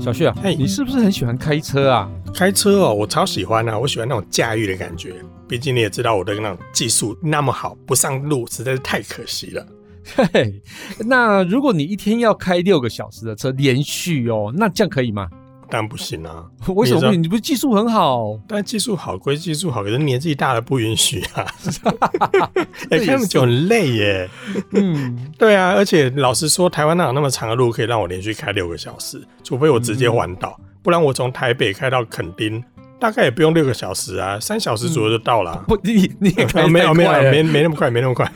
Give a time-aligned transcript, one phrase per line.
[0.00, 2.10] 小旭啊，嘿，你是不是很喜欢开车啊？
[2.34, 3.78] 开车哦，我超喜欢啊！
[3.78, 5.14] 我喜欢那种驾驭的感觉。
[5.46, 9.66] 毕竟你也知道我的那种技术那么好，不上路实在是太可惜了。
[10.32, 10.62] 嘿，
[11.06, 15.28] 那如果你一天要开六个小时的车连续哦，那这样可以吗？
[15.70, 16.44] 当然不行啊！
[16.74, 17.22] 为什么不行？
[17.22, 18.38] 你不是技术很好？
[18.48, 21.46] 但技术好归技术好，可是年纪大了不允许啊！
[22.90, 24.28] 哎、欸，开那么久很累耶。
[24.72, 29.22] 嗯，对啊，而且老实说，台湾哪有那么长的路可以让我连续开六个小时？
[29.42, 32.62] 除非我直接环岛，嗯、不然我从台北开到垦丁，
[32.98, 35.64] 大概也不用六个小时啊，三小时左右就到了。
[35.68, 38.30] 不，你你也开没有没有没没那么快，没那么快。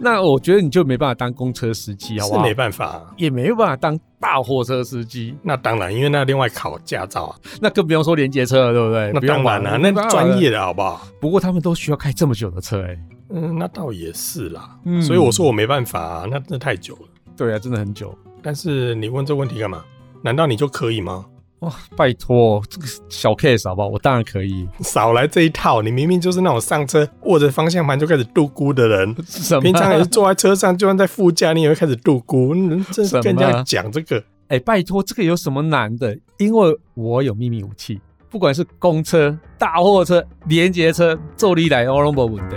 [0.00, 2.42] 那我觉得你就没办法当公车司机，好不好？
[2.42, 5.36] 是没办法，也没有办法当大货车司机。
[5.42, 9.12] 那当然，因为那另外考驾照啊，那更不用说连接车了，对不对？
[9.12, 11.06] 那当然了、啊，那专业的好不好？
[11.20, 12.98] 不过他们都需要开这么久的车、欸，哎，
[13.30, 14.76] 嗯，那倒也是啦。
[14.84, 17.08] 嗯，所以我说我没办法啊，那真的太久了。
[17.36, 18.16] 对啊，真的很久。
[18.42, 19.84] 但是你问这问题干嘛？
[20.22, 21.24] 难道你就可以吗？
[21.60, 23.88] 哇，拜托，这个小 case 好不好？
[23.88, 24.68] 我当然可以。
[24.80, 29.12] 少来这一套，你明明就是那种上车握着方向盘就开始度孤的人。
[29.60, 32.54] 平常也是坐在车上，就算在副驾，你也会开始度孤。
[32.54, 34.18] 你，真是跟人家讲这个。
[34.48, 36.16] 哎、欸，拜托，这个有什么难的？
[36.38, 42.56] 因为我有秘密武器，不管是公车、大货车、连接车，坐你来欧龙博问题。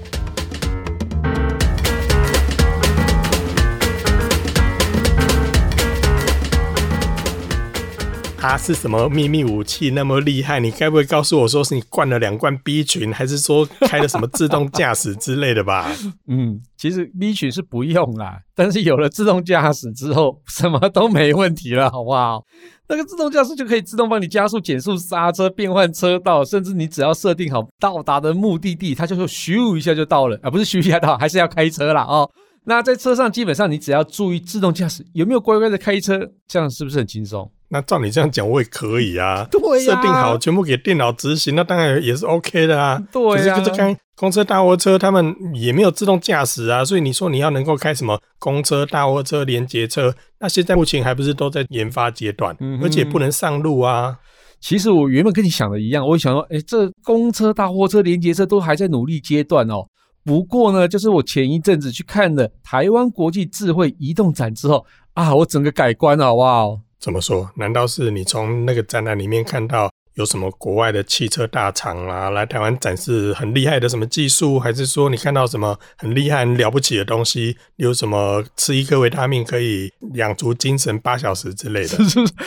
[8.41, 10.59] 它是什么秘密武器那么厉害？
[10.59, 15.87] 你该不会告诉我说是你灌了两罐 B 群，还是说开了什么自动驾驶之类的吧？
[16.27, 22.43] 嗯，其实 B 群是不用啦，但是有了自动驾驶之后，什么都没问题了，好不好？
[22.89, 32.27] 那个自动驾驶就可以自动帮你加速、减速、刹车、变换车道，甚至你只要设定好到达的目的地，它就说咻一下就到了，啊，不是咻一下到，还是要开车啦哦。
[32.65, 37.47] 那在车上基本上你只要注意自动驾驶有没有乖乖的开车，这样是不是很轻松？
[37.73, 39.47] 那照你这样讲，我也可以啊。
[39.49, 43.01] 对呀、啊，设定好，全部给电脑执行，那当然也是 OK 的啊。
[43.11, 46.83] 对呀、啊，可是开公车、大货车，他们也没有自动驾驶啊。
[46.83, 54.17] 所以你说你要能够开什么公车、大货车、连接车，那现在目前还不是都在研发阶段，嗯、而且不能上路啊。
[54.59, 59.87] 其实我原本跟你想的一样，我想说，哎、欸，这公车、大货车、连接车都还在努力阶段哦。
[60.23, 66.79] 不过呢，就是我前一阵子去看了台湾国际智慧移动展之后啊，我整个改观了，好不好？
[67.01, 67.49] 怎么说？
[67.55, 77.57] 难道是你从那个展览里面看到有什么国外的汽车大厂啊，来台湾展示很厉害的什么技术，还是说你看到什么很厉害、很了不起的东西？
[77.77, 81.97] 有什么吃一颗维他命可以养足精神八小时之类的？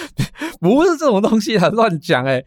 [0.61, 2.45] 不是这种东西啊，乱讲哎！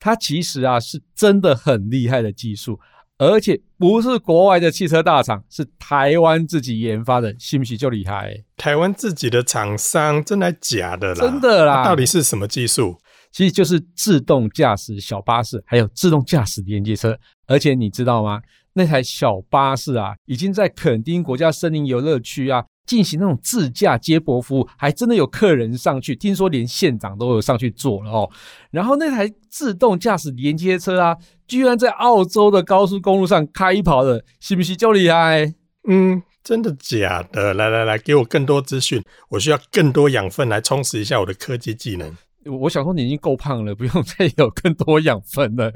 [0.00, 2.78] 它其实啊是真的很厉害的技术，
[3.18, 8.44] 而且不是国外的汽车大厂，是台湾自己研发的，信不信就厉害？
[8.56, 11.20] 台湾自己的厂商，真的假的啦？
[11.20, 11.84] 真的啦！
[11.84, 12.96] 到底是什么技术？
[13.32, 17.18] 其实就是自动驾驶小巴士，还有自动驾驶连接车。
[17.46, 18.40] 而且你知道吗？
[18.72, 28.28] 那台小巴士啊，已经在垦丁国家森林游乐区啊进行那种自驾接驳服务，还真的有客人上去，听说连县长都有上去坐了哦。
[28.70, 31.16] 然后那台自动驾驶连接车啊，
[31.46, 35.54] 居然在澳洲的高速公路上开跑了，是不是就厉害？
[35.86, 36.22] 嗯。
[36.44, 37.52] 真的假的？
[37.52, 42.16] 来来来，给我更多资讯，我需要更多养分来充实一下我的科技技能。
[42.46, 45.70] 我想说，你已经够胖了，不用再有更多养分了。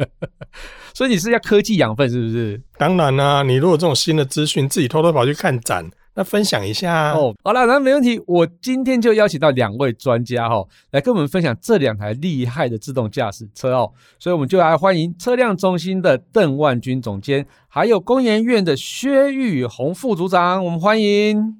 [0.94, 2.62] 所以你是要科技养分，是不是？
[2.78, 5.90] 当然啦、啊，你如果这种新的资讯，自己偷偷跑去看展。
[6.14, 8.20] 那分享一下哦，好了，那没问题。
[8.26, 13.90] 我今天就邀请到两位专家哈、哦，来跟我们分享这两台厉害的自动驾驶车哦。
[14.18, 20.62] 所以我们就来欢迎车辆中心的邓万军总监，还有工研院的薛玉红副组长。
[20.62, 21.58] 我们欢迎。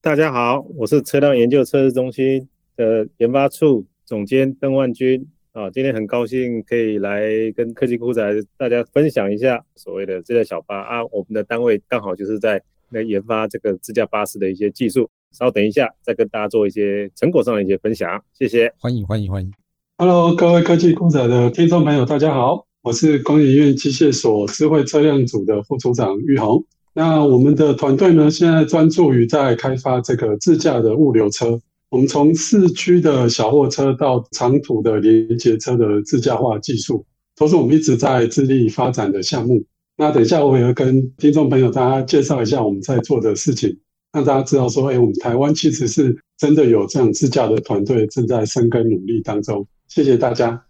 [0.00, 5.70] 大家好，我是车辆研究测试中心的研发处总监邓万军啊。
[5.70, 7.22] 今天很高兴可以来
[7.54, 8.20] 跟科技酷仔
[8.56, 11.04] 大家分享一下所谓的这台小巴啊。
[11.12, 12.60] 我们的单位刚好就是在。
[12.92, 18.72] 来研发这个自驾巴士的一些技术，稍等一下再跟大家做一些成果上的一些分享，谢谢。
[18.78, 19.50] 欢迎欢迎欢迎。
[19.98, 26.64] Hello，各位科技酷宅的听众朋友，大家好，我是工研院机械所智慧车辆组的副组长玉红。
[26.94, 31.60] 那我们的团队呢，现在专注于在开发这个自驾的物流车。
[31.88, 37.04] 我们从市区的小货车到长途的连接车的自驾化技术，
[37.36, 39.62] 都是我们一直在致力发展的项目。
[39.96, 43.78] 那等一下我也会跟听众朋友大家介绍一下我们在做的事情，
[44.12, 49.66] 让大家知道说，哎，我们台湾其实是真的有这样自驾的团队正在深耕努力当中。
[49.88, 50.64] 谢谢大家。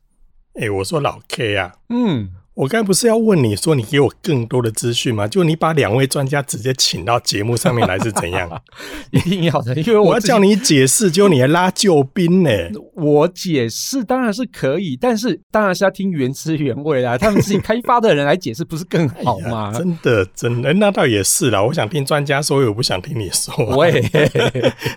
[0.54, 2.28] 哎，我说老 K 啊，嗯。
[2.54, 5.26] 我刚才不是要问你说，你给我更多的资讯吗？
[5.26, 8.62] 就你把两位专家直接请到节目上面来是怎样？
[9.10, 12.50] 一定要的，因为我，我要叫你解释，结果你还拉救兵呢。
[12.94, 17.16] 我解释当然是可以，但是当然是要听原汁原味啦。
[17.16, 19.72] 他们自己开发的人来解释，不是更好吗？
[19.74, 21.62] 哎、真的，真的，那倒也是啦。
[21.62, 23.54] 我想听专家说，我不想听你说。
[23.76, 24.04] 喂，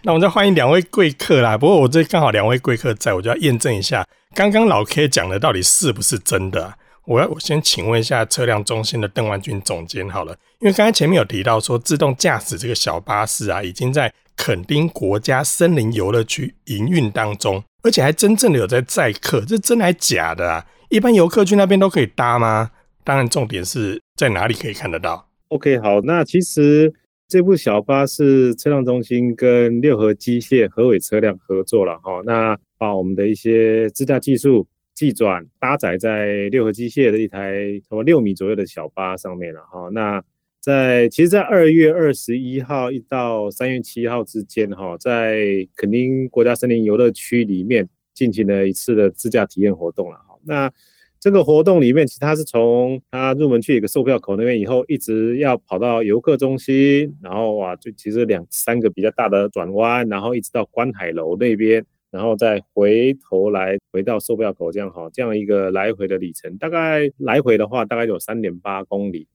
[0.04, 1.58] 那我们再欢迎两位贵客啦。
[1.58, 6.76] 不过我这刚好两位贵客在，我就要验证一下，刚刚老 K 讲的到底是不是真的、啊。
[7.08, 20.66] 我要我先请问一下车辆中心的邓万军总监好了，因为刚才前面有提到说自动驾驶这个小巴士啊，已经在垦丁国家森林游乐区营运当中，而且还真正的有在载客，这真还假的啊？
[20.90, 22.72] 一般游客去那边都可以搭吗？
[23.04, 26.92] 当然，重点是在哪里可以看得到？OK，好，那其实
[27.28, 34.66] 这部小巴士车辆中心跟六合机械合伟车辆合作了哈，那把我们的一些自驾技术。
[34.96, 37.54] 技转搭载在六合机械的一台
[37.88, 39.90] 什么六米左右的小巴上面了哈。
[39.92, 40.24] 那
[40.60, 50.40] 在其实，在二月二十一号一到三月七号之间哈，在垦丁国家森林游乐区里面进行了一次的自驾体验活动了哈。
[50.44, 50.72] 那
[51.20, 61.86] 这个活动里面，其实它是从它入门去一个售票口那边以后，一直要跑到游客中心，然后哇，就其实两三个比较大的转弯，然后一直到观海楼那边。
[62.16, 69.28] 然后再回头来回到售票口，这样哈，这样一个来回的里程，大概来回的话，大概有三点八公里。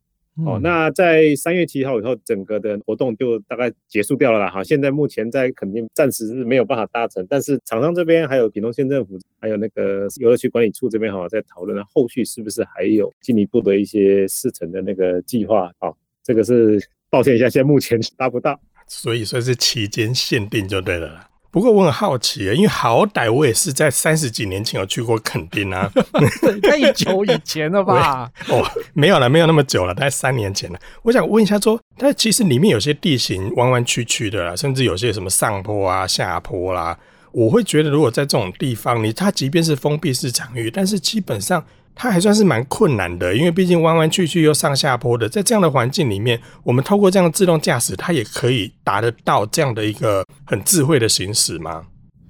[0.47, 4.49] 哦，那在三月七号以后，整个的活动就大概结束掉了啦。
[4.49, 15.71] 哈，现在目前在肯定暂时是没有办法搭乘，但是厂商这边还有屏东县政府，还有那个游乐区管理处这边哈，在讨论后续是不是还有进一步的一些试乘的那个计划。
[15.79, 15.95] 好，
[16.25, 16.81] 这个是
[17.11, 21.30] 抱歉一下，现在目前 搭不到，所以说是期间限定就对了。
[21.51, 25.91] 不过我很好奇啊，因为好歹我也是在三十几年前有去过垦丁啊，
[26.63, 28.31] 太久以前了吧？
[28.49, 28.65] 哦，
[28.95, 30.79] 没有了，没有那么久了，大概三年前了。
[31.03, 36.97] 我想问一下说，说它其实里面有些地形弯弯曲曲的啦，甚至有些什么上坡啊、下坡啦，
[37.33, 41.65] 我会觉得如果在这种地方，你它即便是封闭式场域，但是基本上。
[42.03, 51.85] 它还算是蛮困难的，因为毕竟弯弯曲曲又上下坡的，在这样的环境里面，我们透过这样的自动驾驶，它也可以达得到这样的一个很智慧的行驶吗？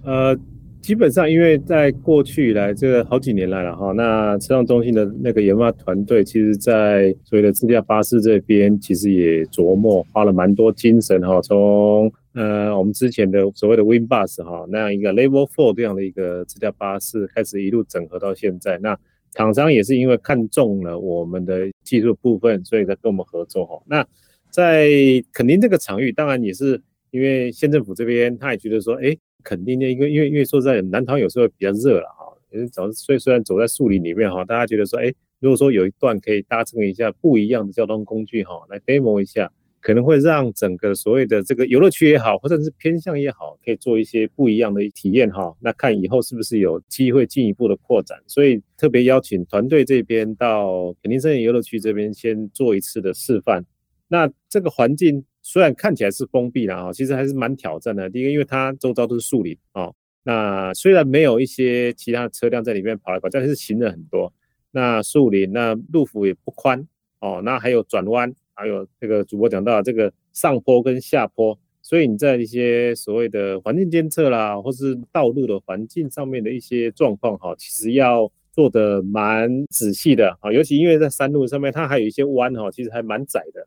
[0.04, 0.36] 呃，
[0.82, 18.98] 基本上，因为在过去以来这个好几年来了哈，那车辆中心的那个研发团队，其实在所谓的自驾巴士这边，其实也琢磨花了蛮多精神哈，从呃我们之前的所谓的 Win Bus 哈那样一个 Level Four 这样的一个自驾巴士，开始一路整合到现在那。
[19.34, 23.82] 厂商也是因为看中了我们的技术部分，所以才跟我们合作哈。
[23.86, 24.06] 那
[24.50, 24.90] 在
[25.32, 26.80] 垦丁这个场域，当然也是
[27.10, 39.50] 因为县政府这边他也觉得说，哎，垦丁的一个因为因为说在，南投有时候比较热了哈，也是走虽虽然走在树林里面哈，大家觉得说，哎，如果说有一段可以搭乘一下不一样的交通工具哈，来 demo 一下。
[39.80, 45.56] 可能会让整个所谓的这个游乐区也好，或者是偏向也好，可以做一些不一样的体验哈。
[45.60, 53.64] 那看以后是不是有机会进一步的扩展，所以特别邀请团队这边到垦丁森林游乐区这边先做一次的示范。
[54.08, 58.10] 那这个环境虽然看起来是封闭的啊，其实还是蛮挑战的。
[58.10, 59.90] 第一个，因为它周遭都是树林啊，
[60.24, 64.32] 那虽然没有一些其他的车辆在里面跑来跑，但是行人很多。
[64.72, 66.86] 那树林那路幅也不宽
[67.20, 68.34] 哦，那还有转弯。
[68.60, 80.52] 还有这个主播讲到这个上坡跟下坡，所以你在一些所谓的环境监测啦，或是道路的环境上面的一些状况哈，其实要做的蛮仔细的啊。
[80.52, 83.66] 尤其因为在山路上面，它还有一些弯哈，其实还蛮窄的。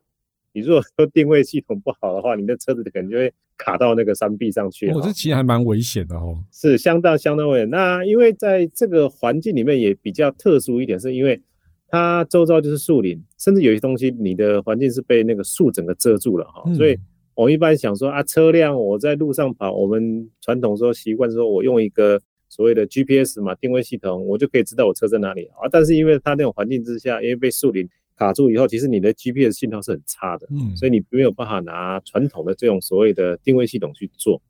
[0.52, 4.88] 你如果说定位系统不好的话，你的车子可能就会卡到那个山壁上去。
[4.92, 7.68] 我这其实还蛮危险的哦，是相当相当危险。
[7.68, 11.42] 那因为在这个环境里面也比较特殊一点，是因为。
[11.94, 16.74] 它周遭就是树林，甚至有些东西，你的环境是被那个树整个遮住了哈。
[16.74, 16.98] 所以
[17.36, 25.68] 我一般想说啊，车辆我在路上跑，我们传统说习惯说，我用一个所谓的 GPS 嘛，定位系统，我就可以知道我车在哪里啊。
[25.70, 34.42] 但是因为它那种环境之下，因为被树林卡住以后，其实你的 GPS 信号是很差的，嗯，所以你没有办法拿传统的这种所谓的定位系统去做。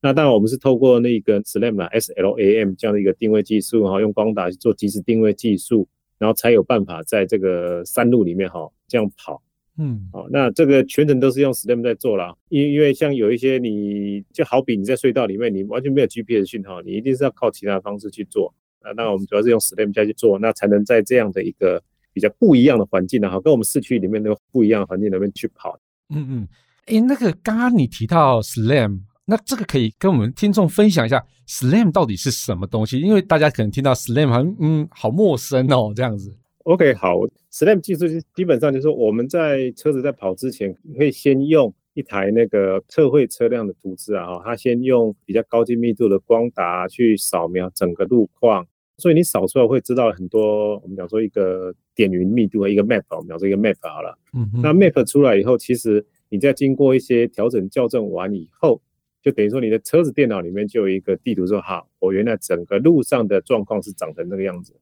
[0.00, 5.88] 那当然我们是透过那个 SLAM 啦，SLAM 这样的一个定位技术哈，用光达去做即时定位技术。
[6.24, 9.42] 然后才有办法在这个山路里面哈这样跑，
[9.76, 18.54] 嗯，好，那这个全程都是用 SLAM 在做啦，因因为像有一些你就好比你在隧道里面，你完全没有 GPS 讯号，你一定是要靠其他的方式去做。
[18.82, 21.82] 那那我们主要是用 SLAM 下去做，那才能在这样的一个
[22.14, 25.78] 比较不一样的环境啊，哈，跟我们市区里面的不一样的环境里面去跑。
[26.08, 26.48] 嗯嗯，
[26.86, 33.00] 哎，那个刚刚你提到 SLAM，那这个可以跟我们听众分享一下 SLAM 到底是什么东西？
[33.00, 36.32] 因为大家可能听到 SLAM 好像嗯好陌生哦，这样子。
[36.64, 37.16] OK，好
[37.52, 48.66] ，SLAM 技术基本上就是说我们在车子在跑之前，可以先用一台那个测绘车辆的图纸啊，它先用比较高精密度的光达去扫描整个路况，
[48.96, 50.78] 所以你扫出来会知道很多。
[50.78, 54.18] 我们讲说一个点云密度的一个 map，我们讲说一个 map 好了。
[54.32, 54.50] 嗯。
[54.62, 58.80] 那 map 出来以后，其实你在经过一些调整校正完以后，
[59.24, 64.72] 就等于说你的车子电脑里面就有一个地图，说好，我原来整个路上的状况是长成那个样子。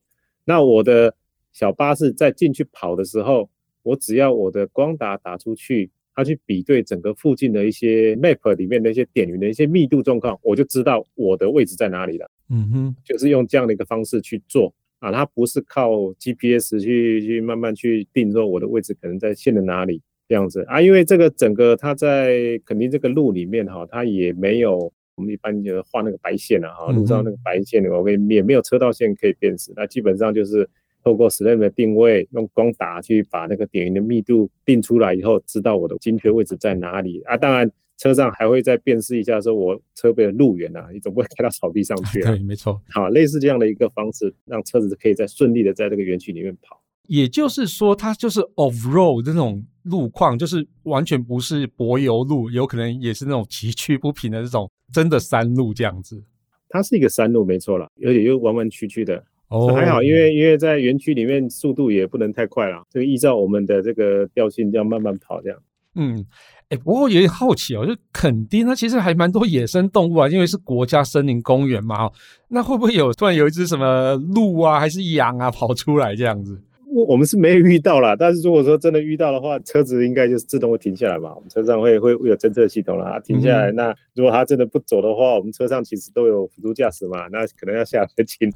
[0.45, 1.15] 那我的
[1.53, 3.49] 小巴士在进去跑的时候，
[3.83, 5.91] 我只要我的光达打出去。
[6.15, 12.31] 它去比对整个附近的一些 map 里面的一些点云的一些密度状况，我就知道我的位置在哪里了。
[12.51, 30.67] 嗯哼，就是用这样的一个方式去做啊，它不是靠 GPS 去去慢慢去定说我的位置可能在线的哪里这样子啊，因为这个整个它在肯定这个路里面哈，它也没有我们一般就画那个白线啊哈，路上那个白线我们也没有车道线可以辨识，那基本上就是。
[31.05, 37.37] 透过 SLAM 的定位，用光打去把那个点云的密度定出来以后，知道我的精确位置在哪里啊。
[37.37, 42.31] 当然，车上还会再辨识一下，说我车边的路缘啊，你总不会开到草地上去啊。
[42.37, 42.81] 对，没错。
[42.89, 46.81] 好，类似这样的一个方式，让车子可以在顺利的在这个园区里面跑。
[47.09, 56.23] 也就是说，它就是 off road 这种路况，就是完全不是柏油路，有可能也是那种崎岖不平的这种真的山路这样子。
[56.69, 59.23] 它是一个山路，没错了，而且又弯弯曲曲的。
[59.49, 65.59] 哦，还好，因为因为在园区里面速度也不能太快了，就依照我们的这个调性这样慢慢跑这样。
[65.95, 66.25] 嗯，
[66.71, 72.11] 哎，不过有点好奇哦，就垦丁它其实还蛮多野生动物啊，因为是国家森林公园嘛，
[72.49, 76.59] 那会不会有突然有一只什么鹿啊，还是羊啊跑出来这样子？
[76.95, 81.35] 我们是没有遇到啦，但是如果说真的遇到的话，车子应该就是自动会停下来嘛。
[81.35, 83.71] 我们车上会会会有侦测系统啦，停下来。
[83.73, 88.51] 嗯、那如果它真的不走的话，我们车上其实都有辅助驾驶嘛，那可能要下来请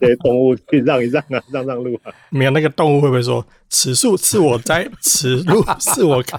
[0.00, 2.12] 这些动物去 让一让啊，让让路啊。
[2.30, 6.38] 没有那个动物会不会说此树是我栽，此路是我开？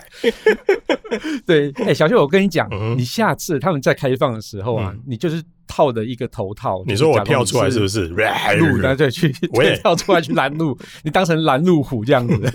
[1.45, 5.43] 对，哎、欸，小旭，我跟你讲，嗯、你下次他们在开放的时候啊，嗯、你就是。
[5.65, 8.07] 套的一个头套，你说我跳出来是不是？
[8.09, 12.53] 路，那就，去我也 跳出来去拦路， 你当成拦路虎这样子。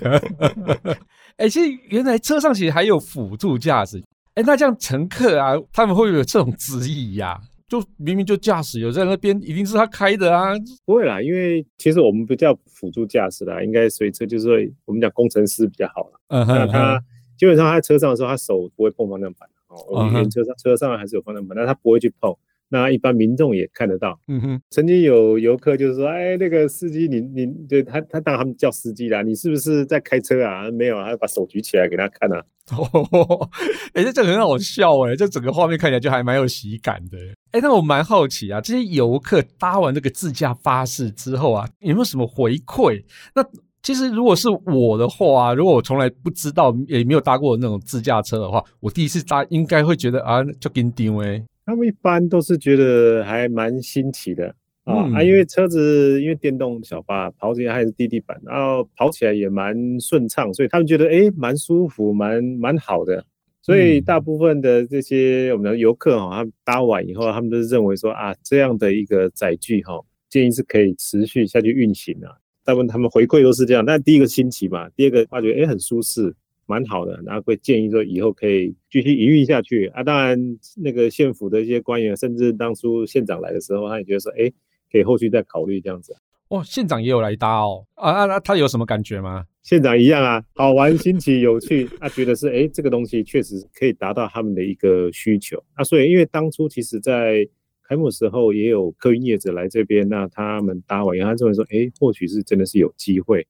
[1.37, 4.01] 哎，其实原来车上其实还有辅助驾驶。
[4.35, 7.37] 哎，那这样乘客啊，他们会不会有这种质疑呀？
[7.69, 10.55] 就明明就驾驶有在那边，一定是他开的啊？
[10.87, 14.55] 不会啦，因为其实我们不叫辅助驾驶啦，应该随车就是说
[14.87, 16.21] 我们讲工程师比较好了。
[16.29, 17.05] 嗯哼，那他
[17.37, 19.77] 基本上他在车上的时候，他手不会碰方向盘哦。
[19.91, 22.35] 我们车上车上还是有方向盘，但他不会去碰。
[22.71, 30.71] 那一般民众也看得到，嗯哼，曾经有游客就是说，哎，那个司机，你你对他他当然他们叫司机啦，你是不是在开车啊？
[30.71, 32.43] 没有，他把手举起来给他看啊。
[32.77, 33.49] 哦，
[33.95, 37.17] 哎，这这很好笑哎，这整个画面看起来就还蛮有喜感的。
[37.53, 43.03] 哎，那我蛮好奇啊，这些游客搭完这个自驾巴士之后啊，有没有什么回馈？
[43.35, 43.43] 那
[43.83, 51.43] 其实如果是我的话啊，如果我从来不知道也没有搭过那种自驾车的话，我第一次搭应该会觉得啊，就紧张哎。
[51.69, 54.49] 他们一般都是觉得还蛮新奇的
[54.85, 63.23] 啊、嗯、啊，因为车子因为电动小巴跑起来还是滴滴板，然后跑起来也蛮顺畅，所以他们觉得诶蛮舒服，蛮蛮好的。
[63.61, 72.27] 所以大部分的这些我们的游客哈，他们搭完以后，他们都是认为说啊，这样的一个载具哈，建议是可以持续下去运行的。
[72.65, 76.35] 大部分他们回馈都是这样，但第一个新奇嘛，第二个发觉诶很舒适。
[76.69, 80.05] 蛮好的，然后会建议说以后可以继续营运下去啊。
[80.05, 80.39] 当然，
[80.77, 84.53] 那个县府的一些官员，甚至当初县长来的时候，他也觉得说，哎，
[84.93, 86.15] 可以后续再考虑这样子。
[86.49, 87.85] 哦，县长也有来搭哦。
[87.95, 89.45] 啊啊，那他有什么感觉吗？
[89.63, 91.89] 县长一样啊，好玩、新奇、有趣。
[91.99, 95.85] 他 觉得是，哎，这个东西确实可以达到他们的一个需求啊。
[95.85, 97.47] 所以，因为当初其实在
[97.87, 103.47] 开幕时候也有客运业者来这边，那他们搭完以后，他认为说，哎，或许是真的是有机会。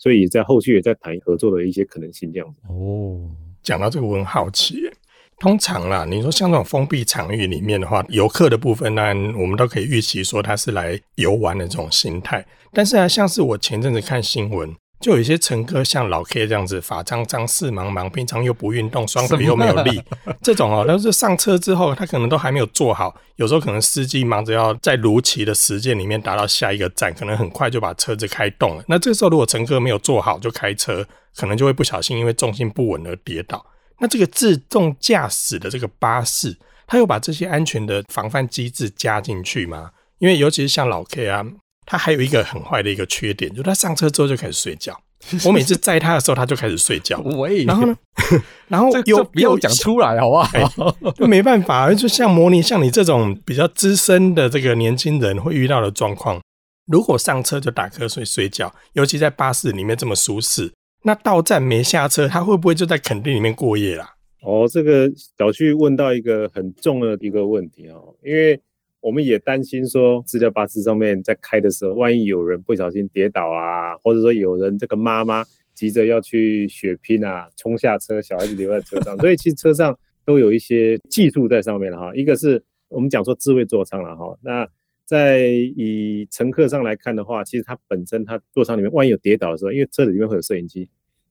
[0.00, 2.60] 所以在后续也在谈合作的一些可能性，这样子。
[2.68, 3.30] 哦，
[3.62, 4.90] 讲到这个我很好奇，
[5.38, 12.44] 通常啦，你说像这种封闭场域里面的话，游客的部分呢，我们都可以预期说他是来游玩的这种心态。
[12.72, 14.74] 但是啊，像是我前阵子看新闻。
[15.00, 20.02] 就有一些乘客像老 K 这样子，发张张四茫茫，平常又不运动，双腿又没有力，
[20.42, 23.18] 这种哦，但是上车之后，他可能都还没有坐好。
[23.36, 28.84] 有时候可能司机忙着要在如期的时间里面达到下一个站，可能很快就把车子开动了。
[28.88, 33.64] 那这时候如果乘客没有坐好就开车，可能就会不小心因为重心不稳而跌倒。
[34.00, 36.54] 那这个自动驾驶的这个巴士，
[36.86, 39.92] 它有把这些安全的防范机制加进去吗？
[40.18, 41.46] 因为尤其是像老 K 啊。
[41.90, 44.96] 他还有一个很坏的一个缺点，就是他上车之后就开始睡觉。
[45.44, 47.18] 我每次载他的时候，他就开始睡觉。
[47.18, 47.96] 喂，然后呢？
[48.68, 51.12] 然后 又不要讲出来，好不好？
[51.16, 56.40] 就没办法，就像模拟像你这种比较资深的这个年轻人会遇到的状况。
[56.86, 64.14] 如果上车就打瞌睡睡觉，尤其在巴士里面这么舒适，那到站没下车，他会不会就在垦丁里面过夜啦？
[64.44, 68.60] 哦，这个小旭问到一个很重要的一个问题哦，因为。
[69.00, 82.14] 我们也担心说，私家巴士上面在开的时候，万一有人不小心跌倒啊，或者说有人这个妈妈急着要去血拼啊，冲下车，小孩子留在车上， 所以其实车上都有一些技术在上面哈。
[82.14, 84.68] 一个是我们讲说智慧座舱了哈，那
[85.06, 90.88] 在以乘客上来看的话，其实它本身它座舱里面万一有跌倒的时候，因为车子里面会有摄影机，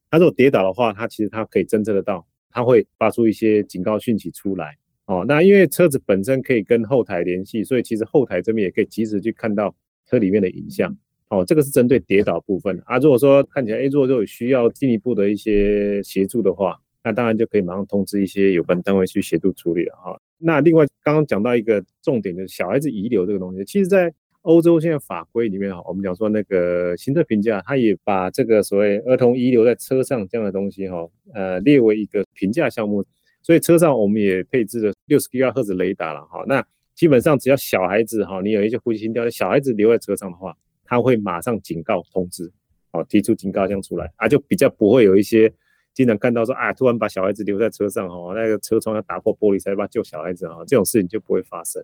[0.10, 4.76] 它如果跌倒的话，它其实它可以侦测得到，它会发出一些警告讯息出来。
[5.10, 9.76] 哦，那因为车子本身可以跟后台联系，所以其实后台这边也可以及时去看到
[10.08, 10.96] 车里面的影像。
[11.30, 13.00] 哦，这个是针对跌倒部分啊。
[13.00, 20.22] 如果说看起来，哎，如果有需要进一步的一些协助的话，那当然就可以马上通知一些有关单位去协助处理了哈。
[20.38, 24.14] 那另外刚刚讲到一个重点，就是小孩子遗留这个东西，其实在
[24.44, 33.04] 欧洲现在法规里面哈，我们讲说那个行车评价，它也把这个所谓儿童遗留在车上这样的东西哈，呃，列为一个评价项目。
[33.42, 42.50] 所以车上我们也配置了六十吉赫兹雷达了哈，那基本上只要小孩子哈，你有一些呼吸心跳，小孩子留在车上的话，他会马上警告通知，
[42.92, 45.52] 哦提出警告箱出来啊，就比较不会有一些
[45.94, 51.84] 经常看到说啊，突然把小孩子留在车上哈，那个车窗要打破玻璃才把救小孩子啊，这种事情就不会发生，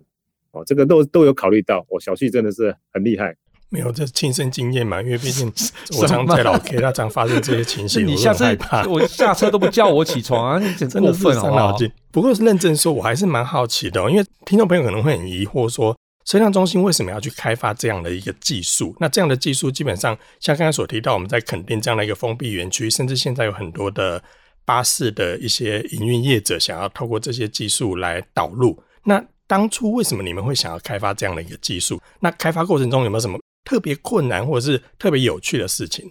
[0.51, 3.35] 哦，这个都都有考虑到，我小旭真的是很厉害。
[3.75, 5.51] 没有，这亲身经验嘛，因为毕竟
[5.99, 8.45] 我常在老 K，他常发生这些情形， 你下次
[8.87, 11.77] 我下车都不叫我起床啊，你真过分好不好？
[12.09, 18.95] 不过是认真说，我还是蛮好奇的，因为听众朋友可能会很疑惑说，车辆中心为什么要去开发这样的一个技术？
[19.01, 24.23] 那这样的技术基本上像刚才所提到，我们在垦丁这样的一个封闭园区，甚至现在有很多的
[24.63, 28.81] 巴士的一些营运业者想要透过这些技术来导入。
[29.03, 32.01] 那当初为什么你们会想要开发这样的一个技术？
[32.21, 33.37] 那开发过程中有没有什么？
[33.65, 36.09] 特别困难或者是特别有趣的事情。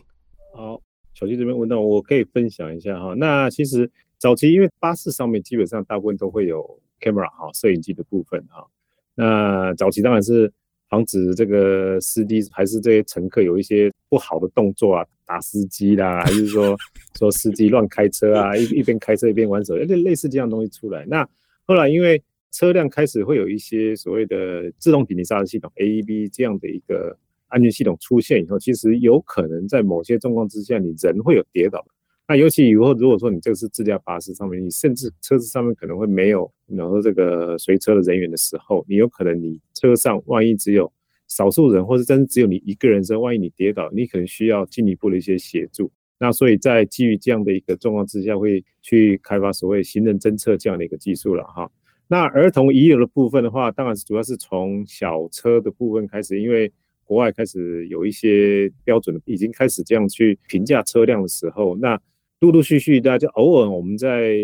[0.53, 0.83] 好，
[1.15, 3.15] 小旭这边问到，我可以分享一下哈。
[3.17, 8.67] 那其实早期因为巴士上面基本上大部分都会有 camera 哈，摄影机的部分哈。
[9.15, 10.53] 那早期当然是
[10.89, 16.77] 防止这个司机还是这些乘客有一些不好的动作啊，打司机啦，还是说
[17.17, 21.05] 说司机乱开车啊， 一一边开车一边玩手机，类类似这样东西出来。
[21.07, 21.29] 那
[21.67, 27.17] 后来因为车辆开始会有一些所谓的自动紧急刹车系统 AEB 这样的一个。
[27.55, 31.85] 安全系统出现以后，其实有可能在某些状况之下，你人会有跌倒。
[32.27, 40.91] 那尤其以后如果说你这个是自驾巴士上面，你甚至车子上面可能会没有，然后这个随车的人员的时候，你有可能你车上万一只有
[41.29, 45.93] 少数人，或是真只有你一个人时候，万一你跌倒，你可能需要进一步的一些协助。
[46.19, 51.71] 那所以在基于这样的一个状况之下，会去开发所谓行人侦测这样的一个技术了哈。
[52.07, 56.73] 那儿童遗留的部分的话，当然是主要是从小车的部分开始，因为
[57.05, 62.01] 国外开始有一些标准，已经开始这样去评价车辆的时候，那
[62.41, 64.37] 陆陆续续，大家偶尔我们在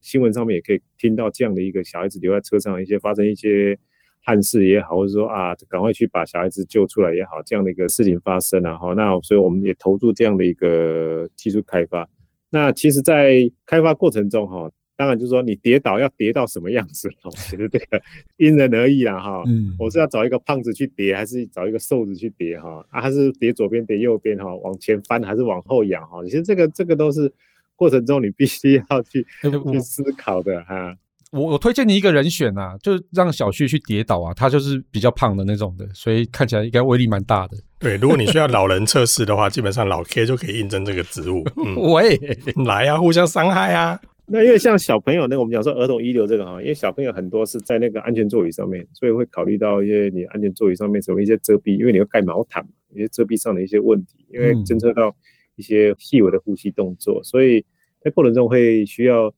[0.00, 3.78] 新闻上面也可以听到这样的一个小孩子留在车上，一些发生一些
[4.22, 12.08] 憾事也好，或者说啊，赶快去把小孩子救出来也好，这样的一个事情发生啊，哈，那所以我们也投入这样的一个技术开发。
[12.50, 14.70] 那其实，在开发过程中，哈。
[14.96, 18.00] 当然，就是说你跌倒要跌到什么样子哦，其实这个
[18.38, 19.42] 因人而异啦哈。
[19.46, 22.84] 嗯，我是要找一个胖子去跌，还是找一个瘦子去跌哈？
[22.90, 24.54] 啊，还是跌左边跌右边哈？
[24.56, 26.22] 往前翻还是往后仰哈？
[26.24, 27.32] 其实这个这个都是
[27.76, 30.96] 过程中你必须要去 去思考的哈。
[31.32, 37.56] 我我推荐你一个人选啊，就让小旭去跌倒啊，他就是比较胖的那种的，所以看起来应该威力蛮大的。
[37.80, 41.44] 对，如果你需要老人测试的话，基本上老 K 就可以应征这个职务。
[41.58, 42.16] 嗯，喂，
[42.64, 44.00] 来啊，互相伤害啊。
[44.26, 55.14] 那因为像小朋友那个，我们讲说儿童遗留这个哈，因为小朋友很多是在那个安全座椅上面，所以会考虑到一些你安全座椅上面什么一些遮蔽，因为你要盖毛毯，一些遮蔽上的一些问题，因为侦测到
[55.56, 57.64] 一些细微的呼吸动作，所以
[58.00, 59.32] 在过程中会需要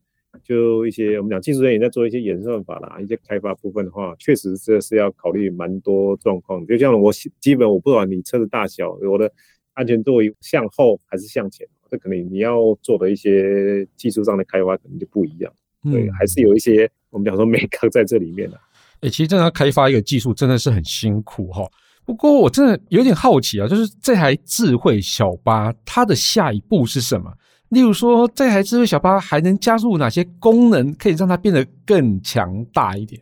[0.44, 6.64] 就一些我们讲技术人员在做一些演算法啦，一些开发部分的话，确实这是要考虑蛮多状况。
[6.64, 9.32] 就像我基本我不管你车子大小，我的
[9.74, 11.66] 安全座椅向后还是向前。
[11.90, 15.52] 这可能你要做的一些技术上的开发可能就不一样，
[15.84, 18.60] 对，还是有一些我们讲说美科在这里面的。
[19.00, 21.68] 哎，其实真的要开发一个技术真的是很辛苦哈。
[22.04, 27.32] 不过我真的有点好奇啊，就是这台智慧小巴它的下一步是什么？
[27.70, 33.20] 例如说，这台智慧小巴还能加入哪些功能，可以让它变得更强大一点？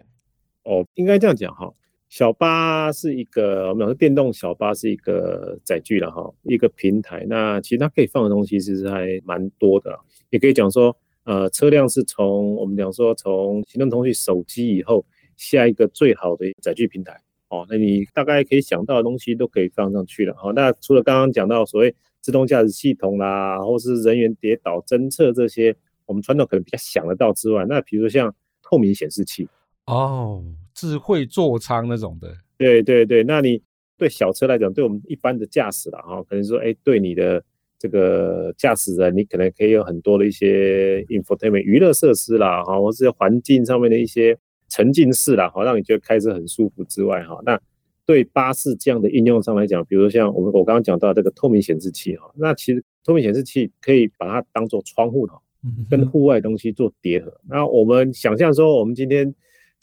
[0.64, 1.72] 哦，应该这样讲哈。
[2.14, 7.26] 小巴是一个，我们讲电动小巴是一个载具了哈，一个平台。
[7.28, 9.98] 那其实它可以放的东西其实还蛮多的，
[10.30, 15.04] 也可以讲说，呃，车辆是从我们讲说从行动通讯手机以后，
[15.36, 17.20] 下一个最好的载具平台。
[17.48, 20.36] 哦，那你大概可以想到的东西都可以放上去了。
[20.40, 25.74] 哦，那除了刚刚讲到所谓自动驾驶系统啦，或是人员跌倒侦测这些，
[26.06, 29.48] 我们传统可能比较想得到之外，那比如说像透明显示器
[29.86, 33.22] 哦，智慧座舱那种的，对对对。
[33.22, 33.62] 那你
[33.96, 37.42] 对小车来讲，对我们一般的驾驶了，哈，可能说，哎，对你的
[37.78, 44.36] 这个驾驶人，你可能可以有很多的一些 infotainment 娱乐设施啦，哈，或是环境上面的一些。
[44.70, 47.60] 沉浸式啦，好让你觉得开车很舒服之外，哈，那
[48.04, 55.40] 对巴士这样的应用上来讲，比如说像我们我刚刚讲到这个透明显示器哈，那其实透明显示器可以把它当做窗户哈，
[55.88, 57.32] 跟户外东西做叠合。
[57.48, 59.32] 那我们想象说，我们今天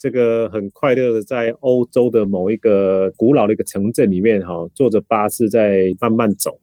[0.02, 6.58] 这个很快乐的在欧洲的某一个古老的一个城镇里面哈，坐着巴士在慢慢走，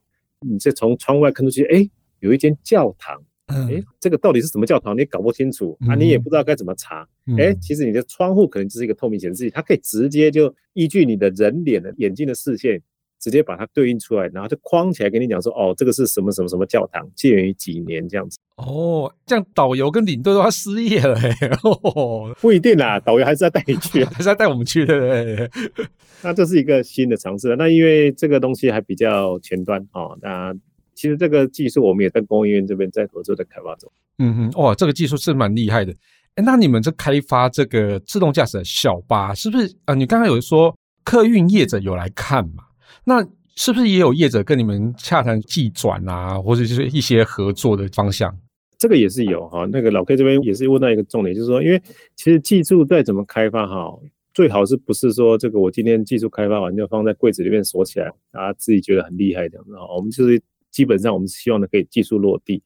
[0.45, 3.23] 你是从窗外看出去，哎，有一间教堂。
[3.45, 4.93] 哎，这个到底是什么教堂？
[4.97, 7.07] 你搞不清楚啊，你也不知道该怎么查。
[7.37, 12.81] 哎，其实你的窗户可能就是一个透明显示器，它可以直接就依据你的人脸的眼睛的视线，
[13.19, 18.37] 直接把它对应出来，然后就框起来跟你讲说，哦，这个是什么什么什么教堂，建于几年这样子。
[18.55, 21.19] 哦，这样导游跟领队都要失业了，
[21.63, 25.49] 哦，不一定啦，导游还是要带你去， 还是要带我们去的。
[26.23, 30.53] 那这是一个新的尝试，那因为这个东西还比较前端哦，那。
[30.95, 33.89] 其实这个技术我们也在工研院这边在合作在开发中。
[34.17, 35.93] 嗯哼，哇，这个技术是蛮厉害的。
[36.35, 39.95] 哎，那你们这开发这个自动驾驶的小巴，是不是啊？
[39.95, 42.65] 你刚刚有说客运业者有来看嘛？
[43.09, 48.37] 那是不是也有业者跟你们洽谈技转啊，或者就是一些合作的方向？
[48.77, 49.67] 这个也是有哈。
[49.71, 51.81] 那个老 K 这边也是问到一个重点，就是说，因为
[52.15, 53.97] 其实技术再怎么开发哈，
[54.33, 59.87] 最好是不是说这个我今天技术开发完就放在柜子里面锁起来，大家自己觉得很厉害这样子哈。
[59.95, 60.39] 我们就是。
[60.71, 62.61] 基本上我们是希望的可以技术落地，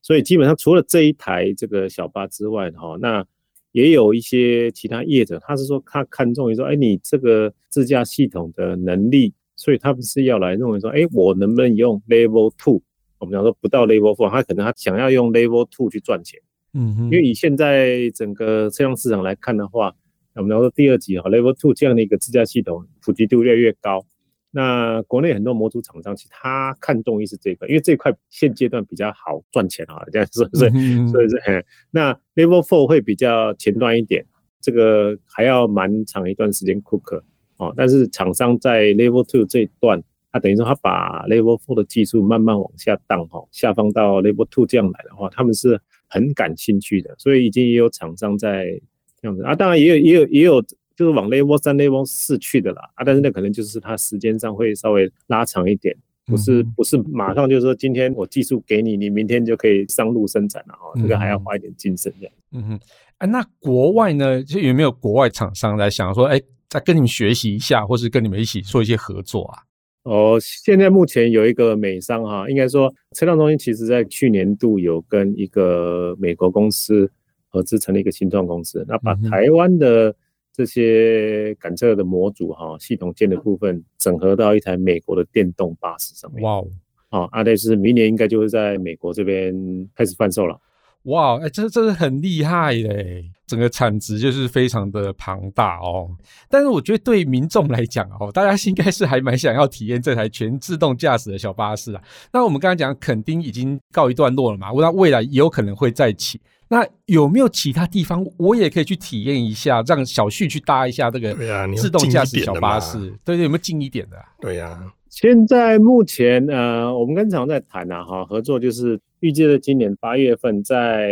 [0.00, 3.26] 所以基本上除了这一台这个小巴之外哈，那
[3.72, 12.80] 也有一些其他业者，他是说他看中于说，哎，你这个自驾系统的能力，所以他不是要来认为说，哎，我能不能用 Level Two？
[13.18, 16.40] 我们讲说不到 Level Four，他可能他想要用 Level Two 去赚钱，
[16.72, 19.92] 嗯哼，因为以现在整个车辆市场来看的话，
[20.36, 24.06] 我们讲说第二级哈 Level Two 这样的一个自驾系统普及度越来越高。
[24.50, 30.70] 那国内很多模组厂商，其实他看重于是这个，因为这块现阶段比较好赚钱啊， 这样是不是？
[31.08, 34.24] 所以是，嗯，那 Level Four 会比较前端一点，
[34.62, 37.20] 这个还要蛮长一段时间 cook
[37.58, 37.72] 哦。
[37.76, 48.80] 但是厂商在 Level Two 这一段，他等于说他把 Level Four 的技术慢慢往下荡哈，下放到 Level Two 这样来的话，他们是很感兴趣的，所以已经也有厂商在
[49.20, 50.64] 这样子啊，当然也有也有也有。
[50.98, 62.34] 就是往 level 三、level 四去的啦啊，但是那可能就是它时间上会稍微拉长一点，不是不是马上就是说今天我技术给你，你明天就可以上路生产了哈，这个还要花一点精神这样。
[62.50, 62.80] 嗯哼，
[63.18, 69.62] 啊，那国外呢，就有没有国外厂商来想说，哎，再跟你们学习一下，或是跟你们一起做一些合作啊？
[70.04, 77.10] 哦，现在目前有一个美商哈，应该说车辆中心其实在去年度有跟一个美国公司
[77.48, 80.14] 合资成立一个新创公司，那把台湾的。
[80.50, 86.42] 这些感测的模组哈，系统件的部分整合到一台美国的电动巴士上面。
[86.42, 86.66] 哇哦，
[87.10, 89.54] 啊，阿戴斯明年应该就会在美国这边
[89.94, 90.60] 开始贩售了。
[91.08, 96.08] 哇，哎，这这是很厉害嘞，整个产值就是非常的庞大哦。
[96.48, 102.02] 但是我觉得对民众来讲哦，大家应该是还蛮想要体验这台全自动驾驶的小巴士啊。
[102.32, 106.40] 那我们刚才讲垦丁已经告一段落了嘛，那未来也有可能会再起。
[106.70, 111.34] 那有没有其他地方我也可以去体验一下，让小旭去搭一下这个
[111.74, 112.98] 自动驾驶小巴士？
[113.24, 114.22] 对对，有没有近一点的？
[114.38, 114.78] 对呀，
[115.20, 121.10] 现在目前呃，我们跟厂在谈啊，哈，合作就是预计在今年八月份在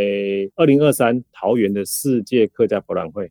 [0.55, 3.29] 二零二三桃园的世界客家博览会，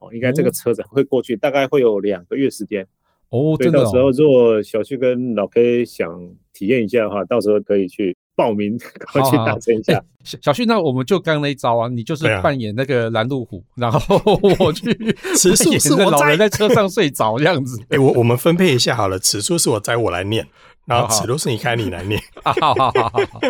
[0.00, 2.86] 哦，应该这个车子会过去，大概会有两个月时间。
[3.30, 8.14] 哦，对，到时候如果小旭跟老 K 想体验一下的话，到时候可以去。
[8.38, 8.78] 报名，
[9.12, 10.00] 快去打针一下。
[10.22, 14.22] 小小旭，那我们就刚那一招啊，你就是扮演那个拦路虎，然后
[14.60, 14.94] 我去
[15.36, 17.82] 吃素是我老人在车上睡着这样子。
[17.90, 20.46] 哎，我我们分配一下好了，此处是我摘我来念，
[20.86, 22.20] 然后此路是你开你来念。
[22.44, 23.40] 好好好好好。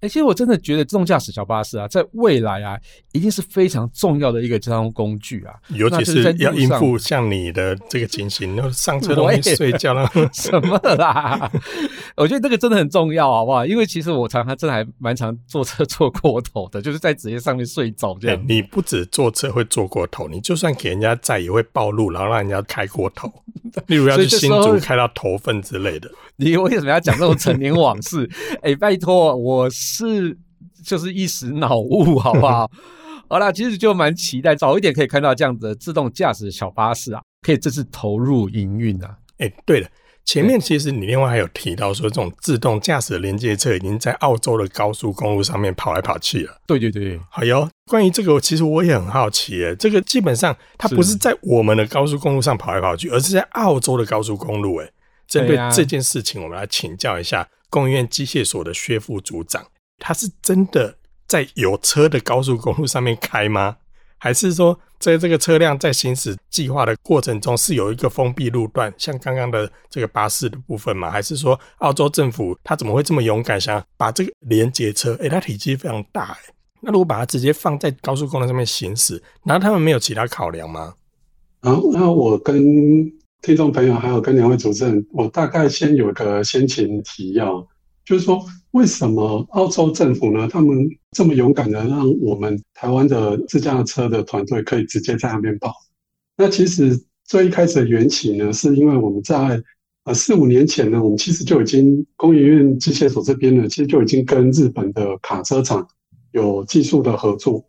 [0.00, 2.78] 哎，其实我真的觉得自动驾驶小巴士啊，在未来啊，
[3.12, 11.50] 一定是非常重要的一个交通工具啊，尤其是要应付像你的这个情形，上车容易睡觉了， 什么啦？
[12.16, 13.66] 我觉得这个真的很重要，好不好？
[13.66, 18.44] 因为其实我常常真的还蛮常坐车坐过头的，就是在职业上面睡着这样。
[18.48, 23.32] 你不止坐车会坐过头，你就算给人家载也会暴露，然后让人家开过头。
[23.86, 26.10] 例如要去新竹开到头份之类的。
[26.40, 28.28] 你为什么要讲这种陈年往事？
[28.62, 30.38] 哎、欸，拜托，我是
[30.84, 32.70] 就是一时脑雾，好不好？
[33.28, 39.16] 好啦，其实就蛮期待早一点可以看到这样的自动驾驶小巴士啊，可以这次投入营运啊。
[39.38, 39.88] 哎、欸，对了，
[40.24, 46.56] 前面其实你另外还有提到说，这种自动驾驶的连接车已经在澳洲的高速公路上面跑来跑去了。
[46.68, 47.68] 对对对，好哟。
[47.90, 54.88] 关于这个，其实我也很好奇，哎，这个基本上它不是在我们的高速公路上跑来跑去，而是在澳洲的高速公路，哎。
[55.28, 59.64] 针对这件事情，我们来请教一下工研院机械所的薛副组长，
[59.98, 63.76] 他是真的在有车的高速公路上面开吗？
[64.20, 71.08] 还是说，在这个车辆在行驶计划的过程中是有一个封闭路段，像刚刚的这个巴士的部分吗？
[71.08, 75.14] 还是说，澳洲政府他怎么会这么勇敢，想把这个连接车？
[75.20, 80.94] 诶，它体积非常大，诶，那如果把它直接放在高速公路上面行驶，难道他们没有其他考量吗？
[81.60, 83.12] 啊，那我跟。
[83.40, 87.66] 听众朋友，还有跟两位主持人，我大概先有个先情提要，
[88.04, 90.48] 就是说，为什么澳洲政府呢？
[90.48, 95.72] 他们这么勇敢的让我们台湾的自驾车的团队可以直接在那边报？
[96.36, 99.62] 那其实最一开始的缘起呢，是因为我们在
[100.04, 105.86] 呃四五年前呢，我们其实就已经工研院机械所这边呢，其实就已经跟日本的卡车厂
[106.32, 107.64] 有技术的合作。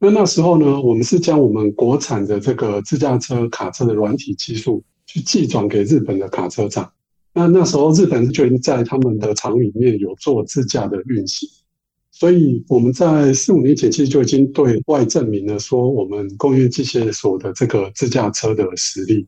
[0.00, 4.82] 那那时候呢，我们是将我们国产的这个自驾车卡车的软体技术。
[5.06, 6.92] 去寄转给日本的卡车厂，
[7.32, 11.48] 那那时候日本就已经在他们的厂里面有做自驾的运行，
[12.10, 19.26] 所以我们在四五年前其实就已经对外证明了说我们工业机械所的这个自驾车的实力。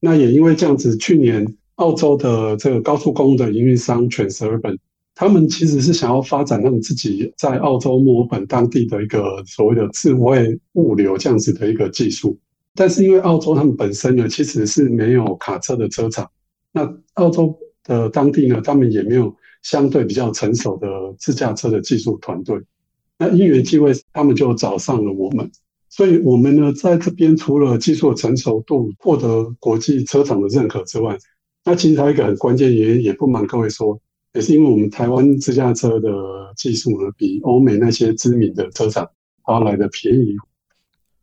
[0.00, 4.78] 那也因为这样子，去年澳洲的这个高速公路的营运商 Transurban，
[5.14, 12.38] 他们其实是想要发展他们自己在澳洲墨尔本当地的一个所谓的智慧物流这样子的一个技术。
[12.74, 16.30] 但是因为澳洲他们本身呢，其实是没有卡车的车厂，
[16.72, 20.86] 那澳洲的当地呢，他们也没有相对比较成熟的
[21.18, 22.58] 自驾车的技术团队。
[23.18, 25.50] 那因缘际会，他们就找上了我们。
[25.88, 31.18] 所以，我们呢在这边除了技术成熟度获得国际车厂的认可之外，
[31.64, 34.00] 那其实还有一个很关键原因，也不瞒各位说，
[34.32, 36.08] 也是因为我们台湾自驾车的
[36.56, 39.04] 技术呢，比欧美那些知名的车厂
[39.42, 40.36] 还要来的便宜。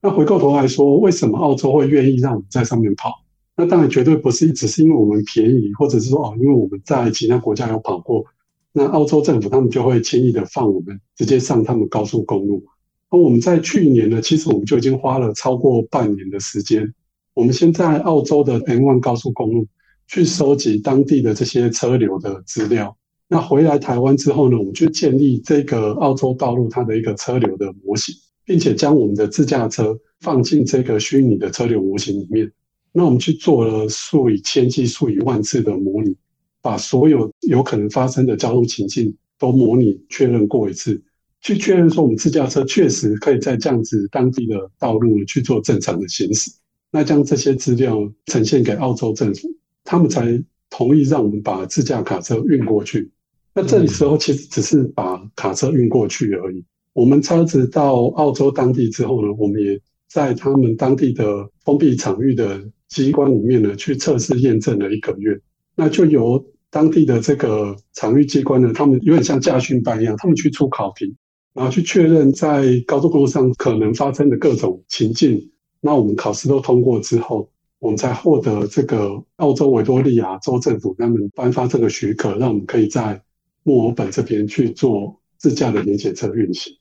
[0.01, 3.11] 那回过头来说，为什么澳洲会愿意让我们在上面跑？
[3.55, 8.23] 那当然绝对不是只是因为我们便宜，或者是说哦，因为我们在其他国家有跑过，
[8.71, 12.63] 那澳洲政府他们就会轻易的放我们直接上他们高速公路。
[13.09, 16.93] 那我们在去年呢，其实我们就已经花了超过半年的时间，
[17.33, 19.65] 我们先在澳洲的 M1 高速公路
[20.07, 22.95] 去收集当地的这些车流的资料。
[23.27, 28.13] 那回来台湾之后呢，我们就建立这个澳洲道路它的一个车流的模型。
[28.47, 32.49] 并且将我们的自驾车放进这个虚拟的车流模型里面，
[32.93, 36.15] 那我们去做了数以千计、数以万次的模拟，
[36.61, 41.03] 把所有有可能发生的交通情境都模拟确认过一次，
[41.41, 46.49] 去确认说我们自驾车确实可以在这样子当地的道路去做正常的行驶。
[46.89, 49.49] 那将这些资料呈现给澳洲政府，
[49.83, 53.11] 他们才同意让我们把自驾卡车运过去。
[53.53, 56.63] 那这里时候其实只是把卡车运过去而已。
[56.97, 59.79] 我们车子到澳洲当地之后呢，我们也
[60.09, 65.39] 在他们当地的封闭场域的机关里面呢，去测试验证了一个月。
[65.75, 71.15] 那就由当地的这个场域机关呢，他们有点像驾训班一样，他们去出考题，
[71.53, 75.51] 然后去确认在高速公路上可能发生的各种情境。
[75.79, 83.21] 那我们考试都通过之后，我们才获得这个澳洲维多利亚州政府他们颁发这个许可，让我们可以在
[83.61, 86.73] 墨尔本这边去做自驾的连检车运行。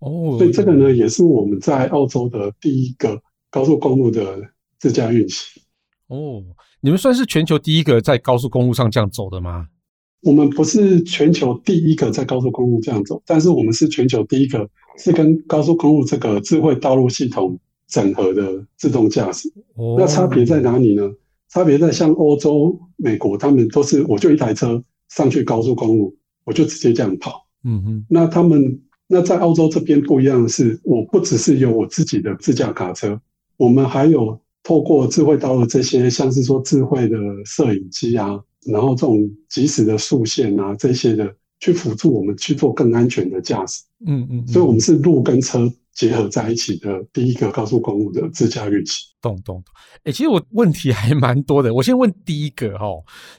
[0.00, 4.38] 哦，所以这个呢，也是我们在澳洲的第一个高速公路的
[4.78, 5.62] 自驾运行。
[6.08, 6.42] 哦，
[6.80, 9.66] 你们算是全球第一个在高速公路上这样走的吗？
[10.22, 19.50] 我们不是全球第一个在高速公路这样走，但是我们是全球第一个是跟高速公路这个智慧道路系统整合的自动驾驶。
[19.76, 21.10] 哦，那差别在哪里呢？
[21.48, 27.46] 差别在像欧洲、美国，他们都是我就一台车上去高速公路，我就直接这样跑。
[27.64, 28.80] 嗯哼，那他们。
[29.06, 33.20] 那在澳洲这边不一样的是，我不只是有我自己的自驾卡车，
[33.56, 43.82] 我们还有透过智慧道路这些，像是说智慧的摄影机啊，然后这种即时的竖线啊这些的去辅助我们去做更安全的驾驶。
[44.06, 49.06] 嗯嗯，所以我们是路跟车结合在一起的第一个高速公路的自驾运行。
[49.20, 49.64] 懂懂懂。
[50.04, 51.72] 哎，其实我问题还蛮多的。
[51.72, 52.86] 我先问第一个哈，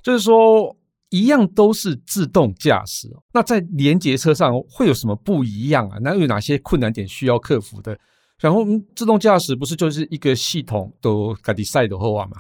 [0.04, 0.76] 就是说
[1.10, 5.98] 一样都是自动驾驶，那在连接车上会有什么不一样啊？
[6.02, 7.98] 那有哪些困难点需要克服的？
[8.40, 8.66] 然后
[8.96, 12.38] 自动驾驶不是就是一个系统都自己赛的后啊嘛？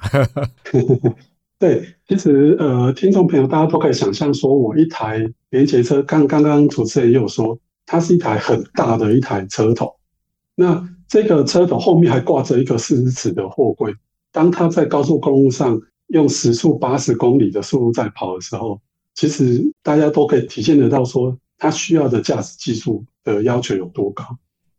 [1.58, 9.96] 对，其实呃，听众朋友大家都可以想象，说我一台连接车，刚刚刚主持人也有说，它是一台很大的一台车头。
[10.56, 13.94] 那这个车头后面还挂着一个四十尺的货柜，
[14.34, 18.80] 当它在高速公路上用时速八十公里的速度在跑的时候，
[19.14, 24.24] 其实大家都可以体现得到，说它需要的驾驶技术的要求有多高。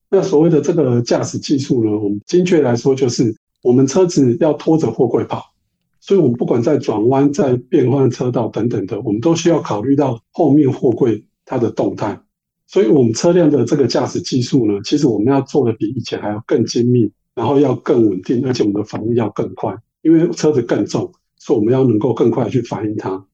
[0.09, 5.53] 那所谓的这个驾驶技术呢，我们精确来说，就是我们车子要拖着货柜跑。
[5.99, 12.21] 所以，我们不管在转弯、在变换车道等等的，我们都需要考虑到后面货柜它的动态。
[12.69, 23.27] 所以，我们车辆的这个驾驶技术呢，其实我们要做的比以前还要更精密，然后要更稳定，而且我们的反应要更快，因为车子更重，所以我们要能够更快去反应它。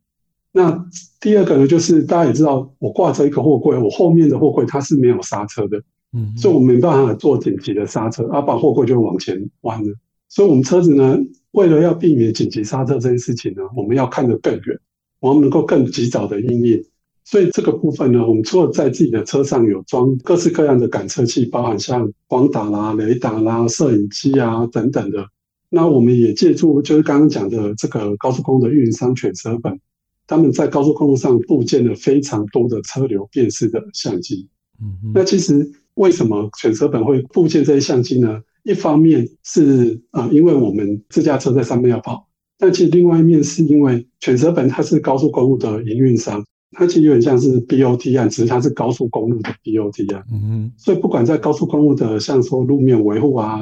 [0.52, 0.86] 那
[1.20, 5.82] 第二个呢，就是大家也知道，我挂着一个货柜，我后面的货柜它是没有刹车的，
[6.14, 9.92] 嗯，所以我们没办法做紧急的刹车，啊，把货柜就往前弯了。
[10.28, 11.18] 所以，我们车子呢，
[11.50, 14.80] 为了要避免紧急刹车这件事情呢，我们要看得更远，
[15.20, 16.82] 我们能够更及早的应验。
[17.24, 25.24] 所以，这个部分呢，我们除了在自己的车上有装各式各样的感测器，包含像光打啦、雷达啦、摄影机啊等等的，
[25.74, 29.80] 那我们也借助就是刚刚讲的这个高速公路的运营商犬舍本，
[30.26, 34.46] 他们在高速公路上布建了非常多的车流辨识的相机。
[34.82, 38.42] 嗯嗯，那其实为什么犬舍本会布建这些相机呢？
[38.64, 50.22] 一方面是啊、呃，因为我们自驾车在上面要跑，但其实另外一面是因为犬舍本它是高速公路的营运商，它其实有点像是 BOT 案，只是它是高速公路的 BOT 案。
[50.30, 50.72] 嗯哼。
[50.76, 53.58] 所以不管在高速公路的像说路面维护啊，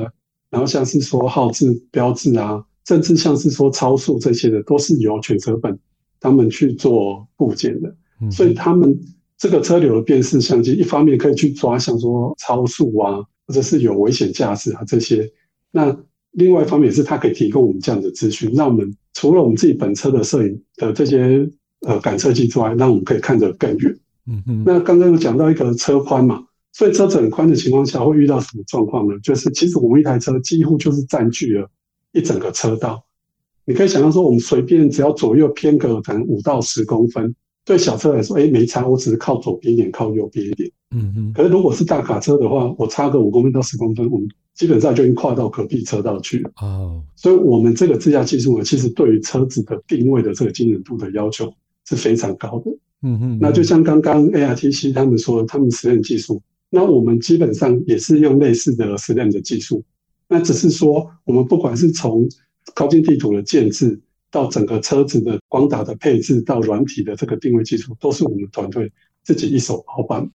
[0.50, 5.78] 然后像是说号志标志啊，甚至像是说超速这些的，都是由全车本
[6.20, 7.94] 他们去做部件的。
[8.20, 8.30] 嗯。
[8.30, 8.98] 所以他们
[9.38, 13.20] 这个车流的辨识相机，一方面可以去抓像说超速啊。
[13.46, 15.28] 或者是有危险驾驶啊这些，
[15.72, 23.98] 那另外一方面也是它可以提供我们这样的资讯，让我们除了我们自己本车的摄影的这些呃感测器之外，让我们可以看得更远。
[24.28, 24.62] 嗯嗯。
[24.64, 29.18] 那刚刚有讲到一个车宽嘛，所以车子很宽的情况下会遇到什么状况呢？
[29.22, 31.68] 就是其实我们一台车几乎就是占据了
[32.12, 33.04] 一整个车道。
[33.64, 40.70] 你可以想象说，我们随便只要左右偏个可能五到十公分，对小车来说，哎，没差，我只是靠左边一点，靠右边一点。
[40.92, 46.50] 嗯嗯，可是如果是大卡车的话，我差个五公分到十公分，我们基本上就已经跨到隔壁车道去了。
[46.62, 51.52] 哦，所以我们这个自驾技术呢，其实对于车子的定位的这个精准度的要求
[51.86, 52.70] 是非常高的。
[53.02, 59.84] 嗯嗯，那就像刚刚 ARTC 他们说，他们实验技术，那我们基本上也是用类似的 SLAM 的技术。
[60.28, 62.28] 那只是说，我们不管是从
[62.74, 68.92] 高精地图的建置，到整个车子的光达的配置，到软体的这个定位技术，都是我们团队
[69.24, 70.30] 自己一手包办。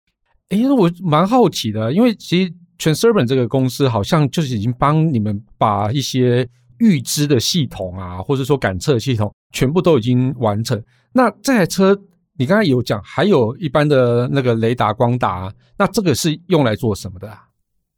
[0.50, 6.46] 哎，我蛮好奇的，因为其实 Transurban 这个公司好像就是已经帮你们把一些
[6.78, 10.80] 预知的系统啊，或者说感测系统全部都已经完成。
[11.14, 11.98] 那这台车
[12.38, 17.42] 你刚才有讲，还有一般的那个雷达光达，那这个是用来做什么的啊？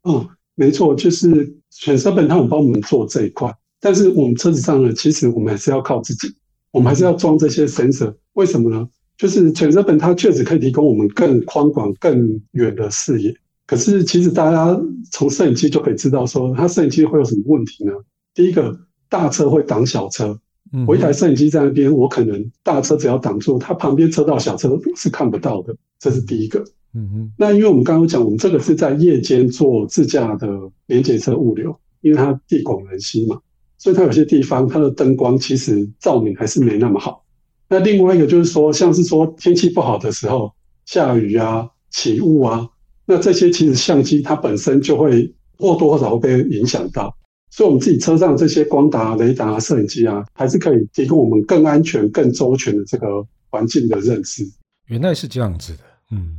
[0.03, 6.33] 嗯，没错，就是 Transurban 他们帮我们做这一块，但是我们车子上呢，其实我们还是要靠自己，
[6.71, 8.87] 我们还是要装这些 sensor，为什么呢？
[9.17, 13.35] 就是犬舍本，它确实可以提供我们更宽广、更远的视野。
[13.67, 14.79] 可是，其实大家
[15.11, 17.91] 从摄影机就可以知道，说它摄影机会有什么问题呢？
[18.33, 20.39] 第一个，大车会挡小车。
[20.85, 25.75] 我一台摄影机在那边，我可能大车只要挡住，它旁边车道小车是看不到的。
[25.99, 26.63] 这是第一个。
[26.93, 27.31] 嗯哼。
[27.37, 30.47] 那因为我们刚刚讲，我们这个是在夜间做自驾的
[30.85, 33.39] 连接车物流，因为它地广人稀嘛，
[33.77, 37.23] 所以它有些地方它的灯光其实照明还是没那么好。
[37.67, 40.51] 那另外一个就是说，像是说天气不好的时候，
[40.85, 42.67] 下雨啊、起雾啊，
[43.05, 47.15] 那这些其实相机它本身就会或多或少会被影响到。
[47.49, 53.07] 所以，我们自己车上这些光达、雷达、摄影机啊，还是可以提供我们更安全、更周全的这个
[53.49, 54.43] 环境的认知。
[54.87, 55.79] 原来是这样子的，
[56.11, 56.35] 嗯。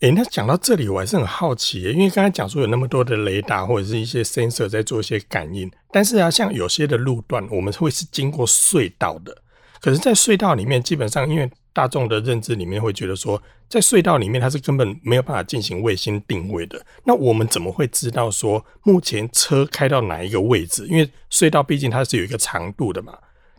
[0.00, 9.34] 诶，那讲到这里，我还是很好奇，因为刚才讲说有那么多的雷达或者是一些 sensor 在做一些感应，但是啊，像有些的路段，我们会是经过隧道的。
[9.80, 16.80] 可是，在隧道里面，基本上因为大众的认知里面会觉得说，在隧道里面它是根本没有办法进行卫星定位的。
[17.04, 20.86] 那我们怎么会知道说目前车开到哪一个位置？
[20.86, 23.12] 因为隧道毕竟它是有一个长度的嘛。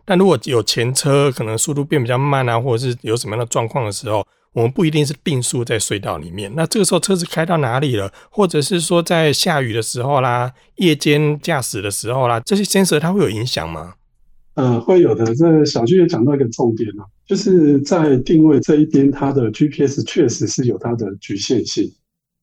[0.04, 6.50] 但如果有前车可能速度变比较慢啊，或者是有什么样的状况的时候，我们不一定是定速在隧道里面。
[6.54, 13.94] 那这个时候车子开到哪里了，或者是说在下雨的时候啦、夜间驾驶的时候啦，这些因素它会有影响吗？
[14.54, 15.34] 呃，会有的。
[15.34, 21.90] 这小俊也讲到一个重点了，就是在定位这一边，它的 GPS 确实是有它的局限性。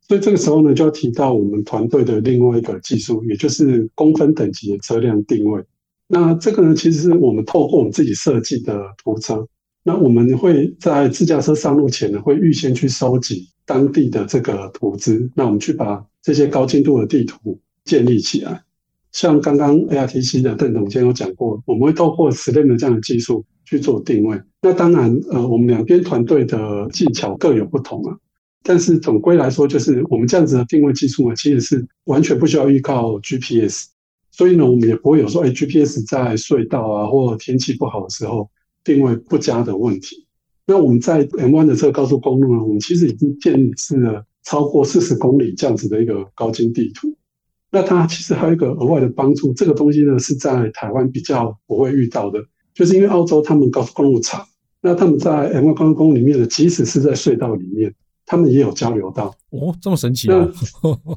[0.07, 5.63] 所以这个时候呢，就要提到我们团队的另外一个技术，也就是公分等级的车辆定位。
[6.07, 9.47] 那这个呢，其实是我们透过我们自己设计的图册。
[9.85, 15.29] 那我们会在自驾车上路前呢，会预先去收集当地的这个图资。
[15.35, 18.61] 那我们去把这些高精度的地图建立起来。
[19.13, 24.41] 像刚刚 ARTC 的邓总监有讲过，我们会透过 SLAM 的这样的技术去做定位。
[24.61, 28.17] 那当然，呃，我们两边团队的技巧各有不同啊。
[28.63, 33.87] 但是总归来说，就是我们这样子的定位技术呢，其实是完全不需要依靠 GPS。
[34.31, 38.49] 所以呢，我们也不会有说，哎，GPS 在隧道啊或天气不好的时候
[38.83, 40.25] 定位不佳的问题。
[40.65, 47.13] 那我们在 M1 的这个高速公路呢，我们其实已经建置了超过四十公里这样子的一个高精地图。
[47.69, 52.39] 那它其实还有一个额外的帮助，这个东西呢是在台湾比较不会遇到的，
[52.73, 54.45] 就是因为澳洲他们高速公路长，
[54.81, 57.93] 那他们在 M1 高速公路里面呢，即使是在隧道里面，
[58.25, 59.33] 他们也有交流道。
[59.51, 60.49] 哦，这么神奇啊！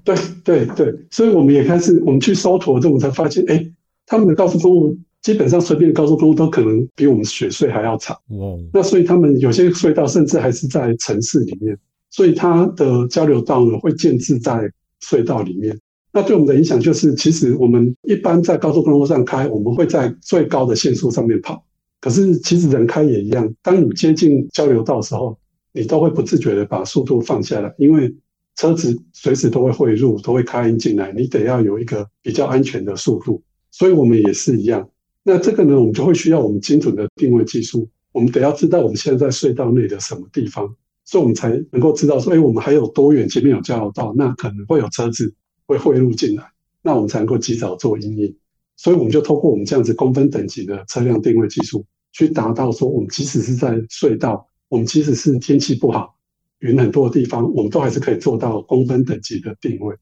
[0.05, 3.67] 对对对，所以我们也开始我们去搜图之后，我们才发现，哎，
[4.07, 8.17] 他们的高速公路基本上随便的高速公路都可能比我们雪隧还要长。
[8.29, 11.77] 哦，那所以他们有些隧道甚至还是在城市里面，
[12.11, 14.71] 所以它的交流道呢会建置在
[15.03, 15.77] 隧道里面。
[16.17, 21.63] 那对我们的影响就是，其实我们一般在高速公路上开，我们会在最高的限速上面跑。
[22.01, 25.39] 可是其实人开也一样，当你接近交流道的时候，
[25.75, 28.17] 你都会不自觉的把速度放下来，因为
[28.55, 33.43] 车子随时都会汇入，都会开进来，你得要有一个比较安全的速度。
[33.71, 34.89] 所以我们也是一样。
[35.23, 45.35] 那这个呢，我们就会需要我们精准的定位技术，我们得要知道我们现在在隧道内的什么地方，所以我们才能够知道说，哎，我们还有多远前面有交流道，那可能会有车子。
[45.67, 46.45] 会汇入进来，
[46.83, 48.37] 那我们才能够及早做因应。
[48.77, 56.15] 所以我们就透过我们这样子公分等级的车辆定位技术，去达到说，我们即使是在隧道，我们即使是天气不好、
[56.59, 59.97] 云很多的地方，我们都还是可以做到公分等级的定位。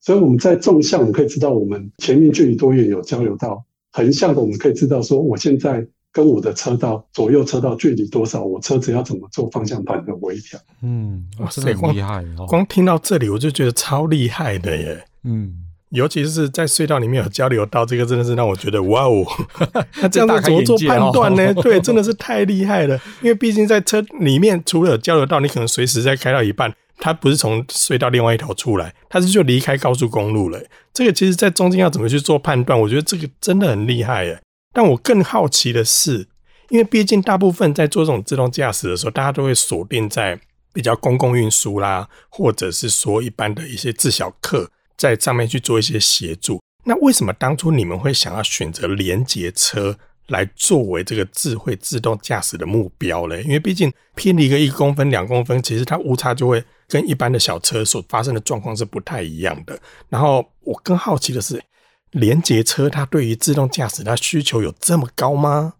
[0.00, 5.86] 所以我们在纵向，我们可以知道我们前面距离多远有交流道；横向的，我们可以知道说，我现在
[6.16, 10.58] 跟我的车道左右车道距离多少，我车子要怎么做方向盘的微调。
[10.82, 12.46] 嗯，哇塞，很厉害哦！
[12.48, 15.04] 光听到这里，我就觉得超厉害的耶。
[15.24, 15.52] 嗯，
[15.90, 19.26] 尤其是在隧道里面有交流道，这个真的是让我觉得哇哦！
[20.00, 21.52] 那这样子怎么做判断呢？
[21.62, 22.98] 对，真的是太厉害了。
[23.20, 30.58] 因为毕竟在车里面，除了有交流道，你可能随时在开到一半，它不是从隧道另外一头出来，它是就离开高速公路了。
[30.94, 32.80] 这个其实，在中间要怎么去做判断？
[32.80, 34.40] 我觉得这个真的很厉害耶。
[34.76, 36.28] 但我更好奇的是，
[36.68, 40.38] 因为毕竟大部分在做这种自动驾驶的时候，大家都会锁定在
[40.74, 46.60] 比较公共运输啦，或者是说一般的一些自小客在上面去做一些协助。
[46.84, 49.96] 那为什么当初你们会想要选择连接车
[50.26, 53.40] 来作为这个智慧自动驾驶的目标呢？
[53.44, 59.80] 因为毕竟偏离个一公分、两公分，其实它误差就会跟一般的小车所发生的状况是不太一样的。
[60.10, 61.58] 然后我更好奇的是。
[62.12, 65.74] 连结车，它对于自动驾驶，它需求有这么高吗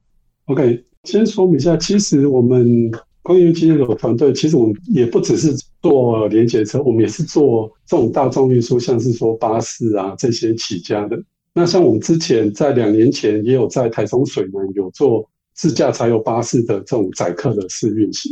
[0.47, 2.91] ？OK，先说明一下，其实我们
[3.23, 11.21] 工业机械的团队，其实我们也不只是做连结车，我们也是做这种大众运输，像是说巴士啊这些起家的。
[11.55, 18.31] 那像我们之前在两年前也有在台中水南有做自驾柴油巴士的这种载客的试运行。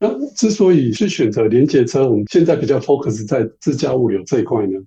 [0.00, 4.78] 那之所以去选择连结车，我们现在比较 focus 在自驾物流这一块呢？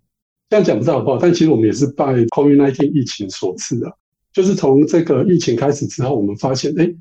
[0.49, 3.95] 这样讲不知道好不好，但其实我们也是拜 COVID-19 疫情所赐的。
[4.33, 6.91] 就是从这个疫情开始之后，我们发现，哎，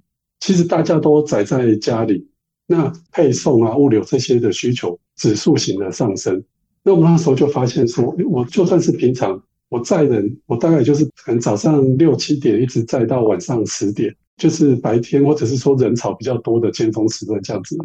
[0.40, 2.26] 其实大家都宅在家里，
[2.66, 6.42] 那配送啊、物流这些的需求指数型的上升。
[6.82, 17.76] 那我们那时候就发现说，我就算是平常我载人，我大概就是可能早上六七点一直载到晚上十点，就是白天或者是说人潮比较多的尖峰时段这样子。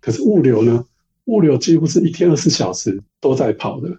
[0.00, 0.84] 可是物流呢，
[1.26, 3.98] 物流几乎是一天二十四小时都在跑的。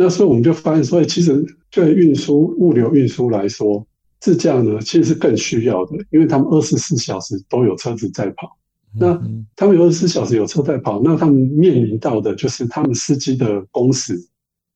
[0.00, 3.84] 那所以我们就发现，所以其实对运输、物流运输来说，
[4.20, 8.56] 自驾呢其实是更需要的，因为他们二十四小时都有车子在跑。
[8.96, 9.20] 那
[9.56, 14.16] 他们有二十四小时有车在跑，那他们面临到的就是他们司机的工时，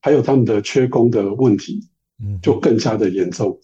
[0.01, 1.81] 还有他们的缺工的问题，
[2.43, 3.57] 就更加的严重。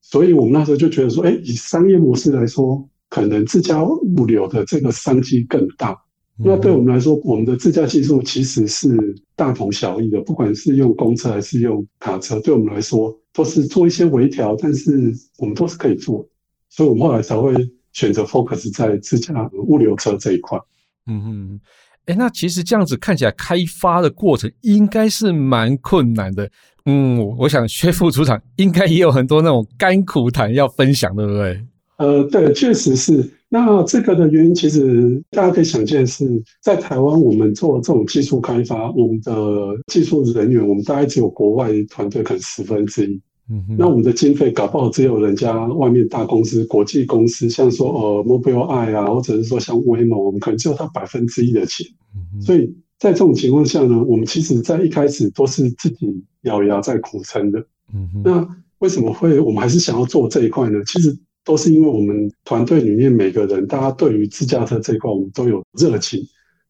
[0.00, 5.96] 所以我们那时候就觉得说，哎，以商业模式来说，可能自家物流的这个商机更大。
[6.42, 8.88] 那对我们来说，我们的自驾技术其实是
[9.36, 16.26] 大同小异的，不管是用公车还是用卡车，对我们来说都是做一些微调，但是我们都是可以做，
[16.70, 17.54] 所以我们后来才会
[17.92, 20.58] 选择 focus 在自驾物流车这一块。
[21.06, 21.60] 嗯哼，
[22.06, 26.50] 哎，那其实这样子看起来，开发的过程应该是蛮困难的。
[26.86, 31.60] 嗯，我想薛副组长应该也有很多那种甘苦谈要分享，对不对？
[31.98, 33.30] 呃，对，确实是。
[33.52, 43.20] 那这个的原因，其实大家可以想见是，在台湾我们做这种技术开发，我们的技术人员，我们大概只有国外团队可能十分之一。
[43.50, 43.74] 嗯。
[43.76, 51.84] 那我们的经费搞不好只有人家外面大公司、国际公司，像说呃 Mobileye 啊，或者是说像 Waymo，我们可能只有它百分之一的钱。
[52.14, 52.40] 嗯。
[52.40, 56.06] 所以在这种情况下呢，我们其实在一开始都是自己
[56.42, 57.58] 咬牙在苦撑的。
[57.92, 58.08] 嗯。
[58.24, 58.48] 那
[58.78, 60.80] 为什么会我们还是想要做这一块呢？
[60.86, 61.18] 其实。
[61.44, 66.22] 都是因为我们团队里面每个人，大家对于自驾车这一块，我们都有热情，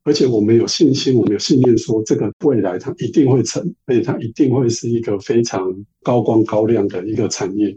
[0.05, 7.77] 而且我们有信心，我们有信念，说这个未来它一定会成，而且它一定会是一个非常高光高亮的一个产业。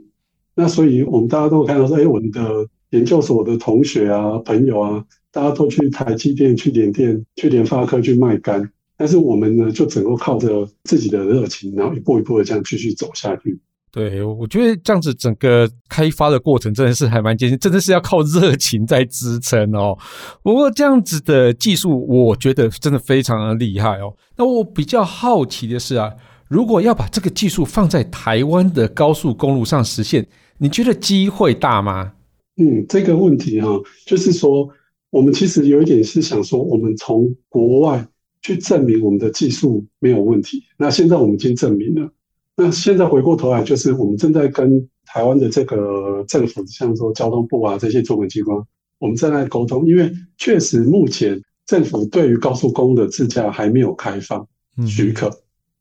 [0.56, 13.60] 那所以，我们大家都会看到说，哎，我们的研究所的同学啊、朋友啊，大家都去台积电、去联电、去联发科去卖肝，但是我们呢，就只能靠着自己的热情，然后一步一步的这样继续走下去。
[13.94, 19.96] 对，我觉得这样子整个开发的过程真的是还蛮艰辛，真的是要靠热情在支撑哦。
[20.42, 24.12] 不过这样子的技术，我觉得真的非常的厉害哦。
[24.36, 26.12] 那我比较好奇的是啊，
[26.50, 30.26] 如果要把这个技术放在台湾的高速公路上实现，
[30.58, 32.14] 你觉得机会大吗？
[32.58, 34.68] 嗯，这个问题哈、就是说
[35.12, 38.08] 我们其实有一点是想说，我们从国外
[38.42, 40.64] 去证明我们的技术没有问题。
[40.80, 42.12] 那现在我们已经证明了。
[42.56, 48.56] 那现在回过头来，就是我们正在跟台湾的这个政府，像说交通部啊这些主管机关，
[49.00, 49.88] 我们正在沟通。
[49.88, 54.48] 因为确实目前政府对于高速公路的自驾还没有开放
[54.86, 55.38] 许可，嗯、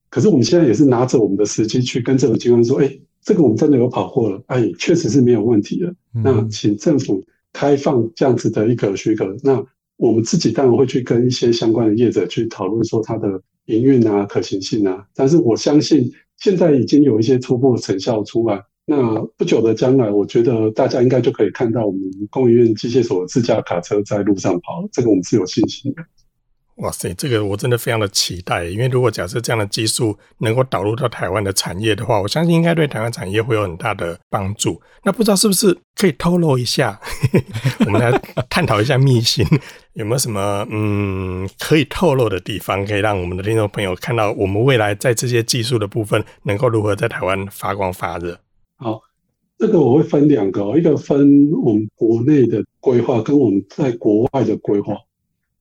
[0.08, 2.90] 可是我们现在也是拿着我们的时机去跟政府机关说，哎，
[3.22, 5.94] 这个我们真的有跑过了，哎，确实是没有问题的。
[6.10, 9.62] 那请政府开放这样子的一个许可，那
[9.98, 15.06] 我们自己当然会去跟一些相关的业者去讨论说它的营运啊、可行性啊。
[15.14, 16.10] 但是我相信。
[16.42, 26.02] 现在已经有一些初步成效出来，那不久的将来，我觉得大家应该就可以看到我们工研院机械所的自驾卡车在路上跑，这个我们是有信心的。
[26.82, 34.82] 哇塞，这个我真的非常的期待，因为如果假设这样的技术能够导入到台湾的产业的话，我相信应该对台湾产业会有很大的帮助。
[35.04, 37.00] 那不知道是不是可以透露一下，
[37.86, 38.10] 我们来
[38.50, 39.46] 探讨一下秘辛，
[39.92, 48.36] 有没有什么嗯可以透露的地方，可以让我们的听众朋友看到我们未来在这些技术的部分能够如何在台湾发光发热？
[48.74, 49.00] 好，
[49.56, 54.96] 这个我会分两个，一个分我们国内的规划，跟我们在国外的规划。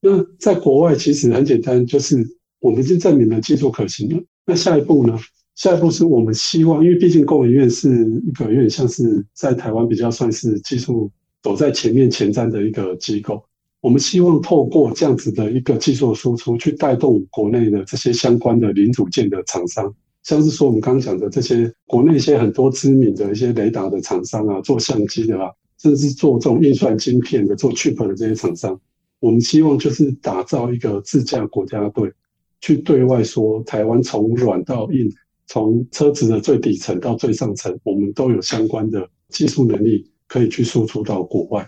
[0.02, 2.26] 那在国外其实很简单，就是
[2.60, 4.22] 我们已经证明了技术可行了。
[4.46, 5.18] 那下一步呢？
[5.56, 7.90] 下一步是我们希望，因为毕竟工研院是
[8.26, 11.12] 一个有点像是在台湾比较算是技术
[11.44, 13.44] 走在前面前瞻的一个机构。
[13.82, 19.94] 我们希望透过这样子的一个技术输出，去带动国内的这些相关的零组件的厂商，
[20.24, 28.80] 像是说我们刚刚讲的这些国内一些很多知名的一些雷达的厂商啊，做相机的啊，甚至做这种运算晶片的、做 chip 的这些厂商。
[29.22, 32.12] 我们希望就是打造一个自驾国家队，
[32.60, 35.08] 去对外说台湾从软到硬，
[35.46, 41.66] 从车子的最底层到最上层，我们都有相关的技术能力可以去输出到国外。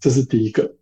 [0.00, 0.74] 这是第一个。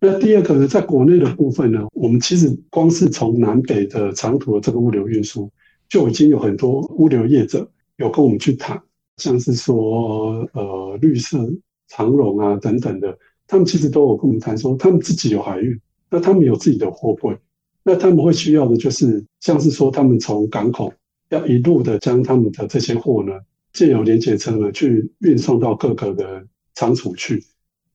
[0.00, 5.50] 那第二个呢，在国内的部分呢，我们其实光是从南北的长途的这个物流运输，
[5.88, 8.80] 就已经有很多物流业者有跟我们去谈，
[9.16, 11.52] 像是说呃绿色
[11.88, 13.18] 长荣啊等等的。
[13.48, 15.76] 他们其实都有跟我们谈说，他们自己有海运，
[16.10, 17.36] 那他们有自己的货柜，
[17.82, 20.92] 那他们会需要的就是，像是说他们从港口
[21.30, 23.32] 要一路的将他们的这些货呢，
[23.72, 27.42] 借由联结车呢去运送到各个的仓储去。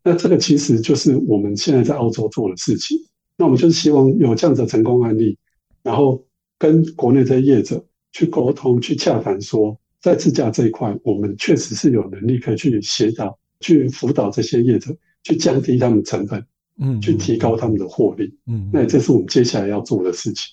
[0.04, 2.97] 那这个其实就是我们现在在澳洲做的事情。
[3.38, 5.38] 那我们就是希望有这样的成功案例，
[5.82, 6.24] 然后
[6.58, 14.95] 跟国内的业者去沟通、去洽谈，说在自驾这一块，我们确实是有能力可以去协导、去辅导这些业者。
[15.24, 16.45] 去降低他们成本，
[16.80, 20.45] 嗯，去提高他们的获利，嗯，那这是我们接下来要做的事情。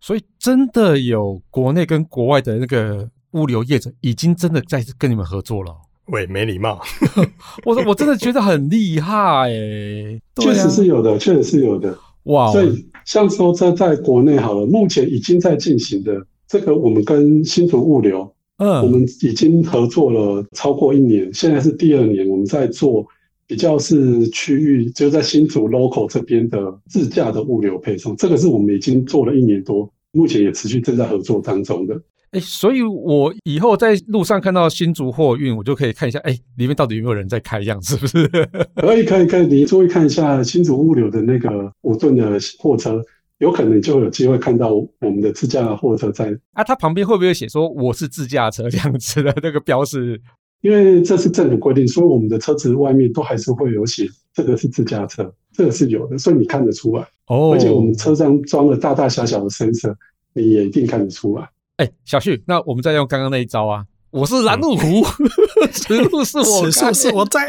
[0.00, 5.74] 所以，真的有国内跟国外的那个物流业者，已经真的在跟你们合作了。
[6.08, 6.78] 喂，没礼貌！
[7.64, 11.96] 我说，我真的觉得很厉害，哎，确实是有的，确实是有的。
[12.24, 23.06] 哇，所以像说在在国内好了，目前已经在进行的这个，我们跟新竹物流，嗯，我们已经合作了超过一年，现在是第二年，我们在做。
[23.46, 32.00] 比较是区域，就在新竹 local 这边的自驾的物流配送，这个是我们已经做了一年多，目前也持续正在合作当中的。
[32.30, 38.26] 哎，所以我以后在路上看到新竹货运，我就可以看一下，哎，里面到底有没有人在开样，是不是？
[38.74, 43.00] 可以，可以，可以，你注意看一下新竹物流的那个五吨的货车，
[43.38, 46.36] 有可能就有机会看到我们的自驾货车在。
[46.54, 50.20] 啊，它旁边会不会写说我是自驾车这样子的那个标识？
[50.64, 57.06] 因为这是政府规定，所以我们的车子外面都还是会有写这个是自家车，这个是有的，所以你看得出来。
[57.26, 59.94] 哦，而且我们车上装了大大小小的 sensor，
[60.32, 61.46] 你也一定看得出来。
[61.76, 63.84] 哎，小旭，那我们再用刚刚那一招啊！
[64.10, 65.04] 我是拦路虎，
[65.70, 67.40] 此路是我，此处是我在。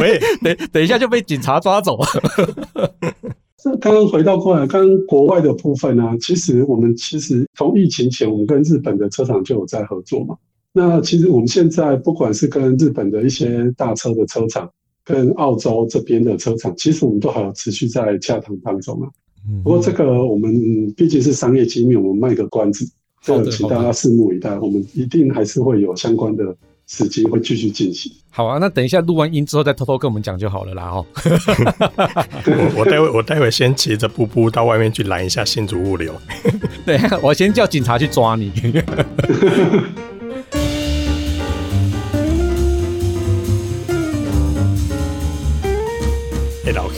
[0.00, 2.06] 喂，等等一下就被警察抓走了。
[3.62, 10.36] 这刚刚回到过来，刚刚国外的部分呢、啊，其实我们其实从疫情前，我们跟日本的车厂就有在合作嘛。
[10.76, 14.68] 那其实我们现在不管是跟日本的一些大车的车厂，
[15.04, 19.08] 跟澳洲这边的车厂，其实我们都还有持续在洽谈当中啊。
[19.62, 22.84] 不过这个我们毕竟是商业机密，我们卖个关子。
[23.22, 26.44] 这个请大家拭目以待，我们一定还是会有相关的
[26.86, 28.12] 时机会继续进行。
[28.30, 31.06] 好啊，那等一下录完音之后再偷偷跟我们讲就好了啦哦。
[32.76, 36.12] 我 我待会我待会先骑着布布到外面去拦一下新竹物流。
[36.84, 38.52] 对，我先叫警察去抓你。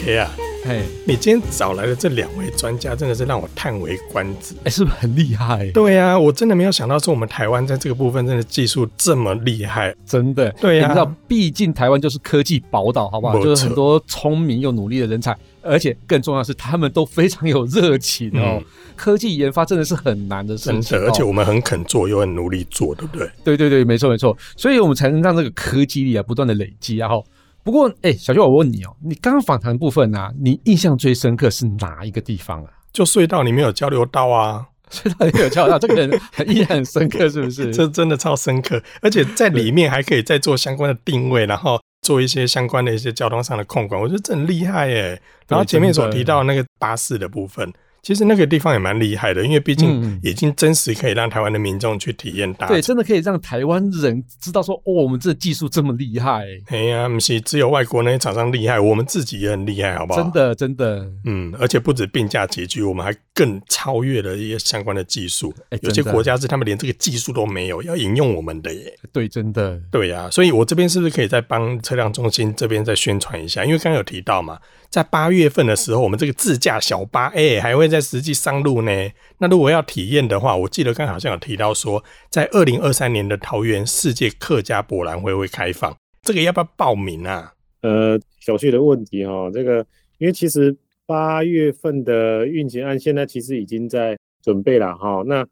[0.07, 0.37] 哎，老 K 啊。
[0.67, 4.53] 哎，你今天找来的这两位专家，真的是让我叹为观止。
[4.65, 5.71] 哎，是不是很厉害？
[5.71, 10.51] 对呀、啊，我真的没有想到说我们台湾在这个部分真的技术这么厉害，真的。
[10.61, 13.41] 对呀、啊，你知道，毕竟台湾就是科技宝岛，好不好？
[13.41, 18.59] 就是很多聪明又努力的人才，而且更重要的是，他们都非常有热情哦。
[18.59, 18.65] 嗯、
[18.97, 23.31] 科技研发真的是很难的事情，真的，而且我们很肯做，又很努力做，对不对？
[23.45, 27.25] 对对对，没错没错，所以我们才能让这个科技力啊不断的累积，然后。
[27.67, 32.71] 不过，哎、欸，小旭，我问你哦、喔，你刚刚访谈部分啊，你印象最深刻是哪一个地方啊？
[32.93, 37.71] 就隧道里面有交流道啊，隧道里面有交流道，这个人很印象很深刻，是不是？
[37.75, 45.21] 这真的超深刻，而且在里面还可以再做相关的定位，然后做一些相关的一些交通上的控管，我觉得这很厉害耶。
[45.49, 47.73] 然后前面所提到那个巴士的部分。
[48.07, 52.69] 其实那个地方也蛮厉害的，因为毕竟已经真实可以让台湾的民众去体验到、嗯。
[52.69, 56.47] 对，真的可以让台湾人知道说，哦，我们这技术这么厉害。
[56.69, 60.23] 哎呀，不是只有外国那些厂商厉害，我们自己也很厉害，好不好？
[60.23, 61.05] 真的，真的。
[61.25, 65.53] 嗯，而且不止并驾齐驱，我们还更超越了一些相关的技术。
[65.71, 68.97] 欸、有些国家是他们连这个技术都没有，要引用我们的耶。
[69.13, 69.81] 对，真的。
[69.91, 73.65] 对呀、啊，所以我这边是不是可以再帮车辆中心这边再宣传一下？
[73.65, 74.61] 因为刚刚有提到嘛。
[74.89, 78.93] 在八月份的时候，我们这个自驾小巴，哎、欸，还会在在实际上路呢。
[79.39, 87.55] 那如果要体验的话，我记得刚好像有提到说，在二零二三年的桃园世界客家博览会会开放，这个要不要报名啊？
[87.83, 89.85] 呃，小旭的问题哈，这个
[90.19, 90.77] 因为其实
[91.07, 95.47] 八月份的运行案现在其实已经在准备了哈，那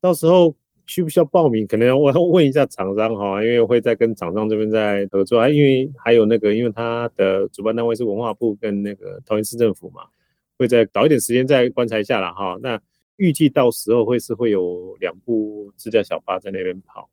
[0.00, 0.54] 到时候。
[0.88, 1.66] 需不需要报名？
[1.66, 5.48] 可能要问 问一下厂商哈，因为会再跟厂商这边在合作啊。
[5.48, 10.02] 因为还有那个，因为他的主办单位是文化部跟那个桃园市政府嘛，
[10.58, 12.56] 会再早一点时间再观察一下了哈。
[12.62, 12.80] 那
[13.16, 17.08] 预计到时候会是会有两部自驾小巴在那边跑。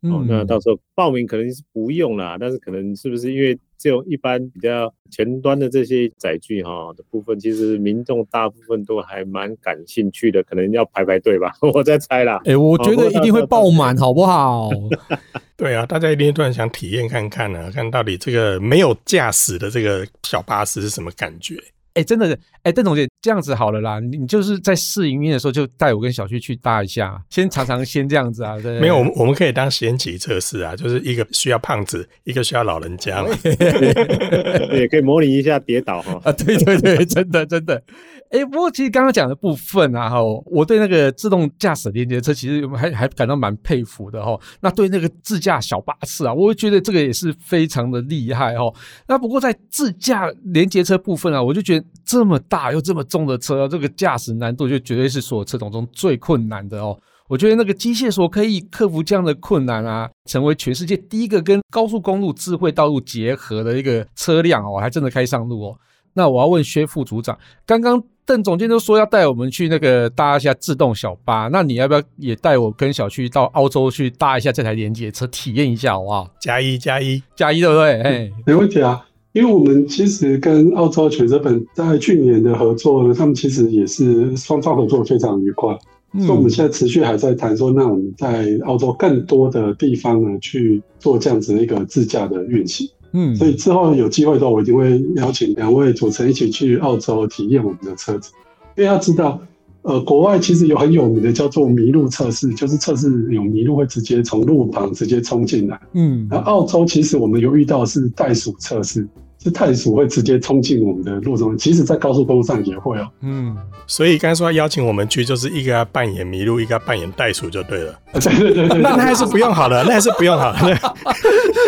[0.00, 12.36] 嗯、哦，那到时候报名可能是不用啦，但是可能是不是因为这种一般比较前端的这些载具哈的部分，其实民众大部分都还蛮感兴趣的，可能要排排队吧， 我在猜啦。
[12.44, 14.70] 哎、欸，我觉得一定会爆满，好不好？
[15.58, 21.56] 对啊，大家一定突然想体验看看呢、啊，看到底这个没有驾驶的这个小巴士是什么感觉。
[21.94, 28.56] 哎、欸，真的是，哎、欸，邓总监，这样子好了啦，你就是在试营运的时候，就带我跟小旭去搭一下，先尝尝鲜这样子啊。
[28.60, 33.28] 对，没有，我们我们可以当先期测试啊，就是一个需要胖子，一个需要老人家嘛，
[34.72, 36.20] 也可以模拟一下跌倒哈。
[36.24, 37.82] 啊，对对对，真的真的。
[38.30, 44.38] 哎、不过其实刚刚讲的部分啊，哈，我对那个自动驾驶连接车其实还还感到蛮佩服的哈。
[44.60, 48.72] 那对那个自驾小巴士啊，我觉得这个也是非常的厉害哈。
[49.06, 51.86] 那不过在自驾连接车部分啊，我就觉得。
[52.08, 56.98] 这么大又这么重的车，这个驾驶难度就绝对是所有车种中最困难的哦。
[57.28, 65.78] 我觉得那个机械所可以克服这样的困难啊，成为全世界第一个跟高速公路智慧道路结合的一个车辆哦，还真的开上路哦。
[66.14, 76.28] 那我要问薛副组长，刚刚邓总监都说要带我们去那个搭一下自动小巴，那你要不要也带我跟小区到澳洲去搭一下这台连接车，体验一下好不好？
[76.38, 78.02] 加一加一加一，对不对？
[78.02, 79.02] 哎，没问题啊。
[79.32, 85.74] 因为我们其实跟澳洲全车本在去年的合作呢，他们其实也是双方合作非常愉快，
[86.12, 92.86] 嗯、所以我们现在持续还在谈说，那我们在澳洲更多的地方呢去做这样子的一个自驾的运行。
[93.12, 98.32] 嗯，所以之后有机会的话，我一定会邀请两位主持人一起去澳洲体验我们的车子，
[98.76, 99.40] 因为要知道，
[99.82, 105.80] 呃，国外其实有很有名的叫做麋鹿测试，就是测试有麋鹿会直接从路旁直接冲进来。
[105.94, 109.08] 嗯，那澳洲其实我们有遇到是袋鼠测试。
[109.42, 113.12] 是袋鼠会直接冲进我们的路中，其实，在高速公路上也会哦、喔。
[113.20, 117.94] 嗯，所以刚才说要邀请我们去，就是一个要扮演麋鹿，一个要扮演袋鼠就对了。
[118.14, 120.58] 对对对对， 那还是不用好了，那还是不用好了。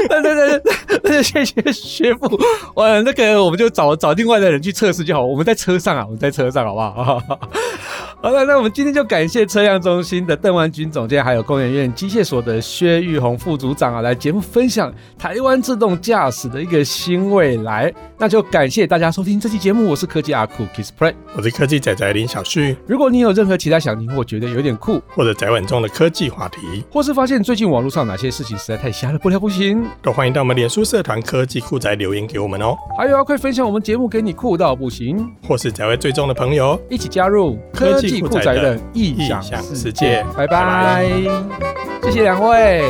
[0.09, 2.29] 对对对对，谢谢学父。
[2.75, 7.23] 我那个我们就找找另外的人去测试就好，我们在车上啊，我们在车上好不好？
[8.23, 17.91] 好了，那我们今天就感谢车辆中心的邓万军总监，还有工研院机械所的薛玉红副组长啊，来节目分享台湾自动驾驶的一个新未来。
[18.19, 22.77] 那就感谢大家收听这期节目，我是科技阿酷 Kisplay，我是科技仔仔林小旭。
[22.87, 32.77] 如果你有任何其他想听或觉得有点酷，或者宅稳中的科技话题，或是发现最近网络上哪些事情实在太瞎了，不聊不行，都欢迎到我们脸书社团科技酷宅留言给我们哦。
[32.99, 38.10] 还有啊，快分享我们节目给你酷到不行，或是宅位最重的朋友，一起加入科技。
[38.11, 40.25] 细裤仔的异想世界。
[40.37, 41.07] 拜拜。
[42.03, 42.83] 谢谢两位。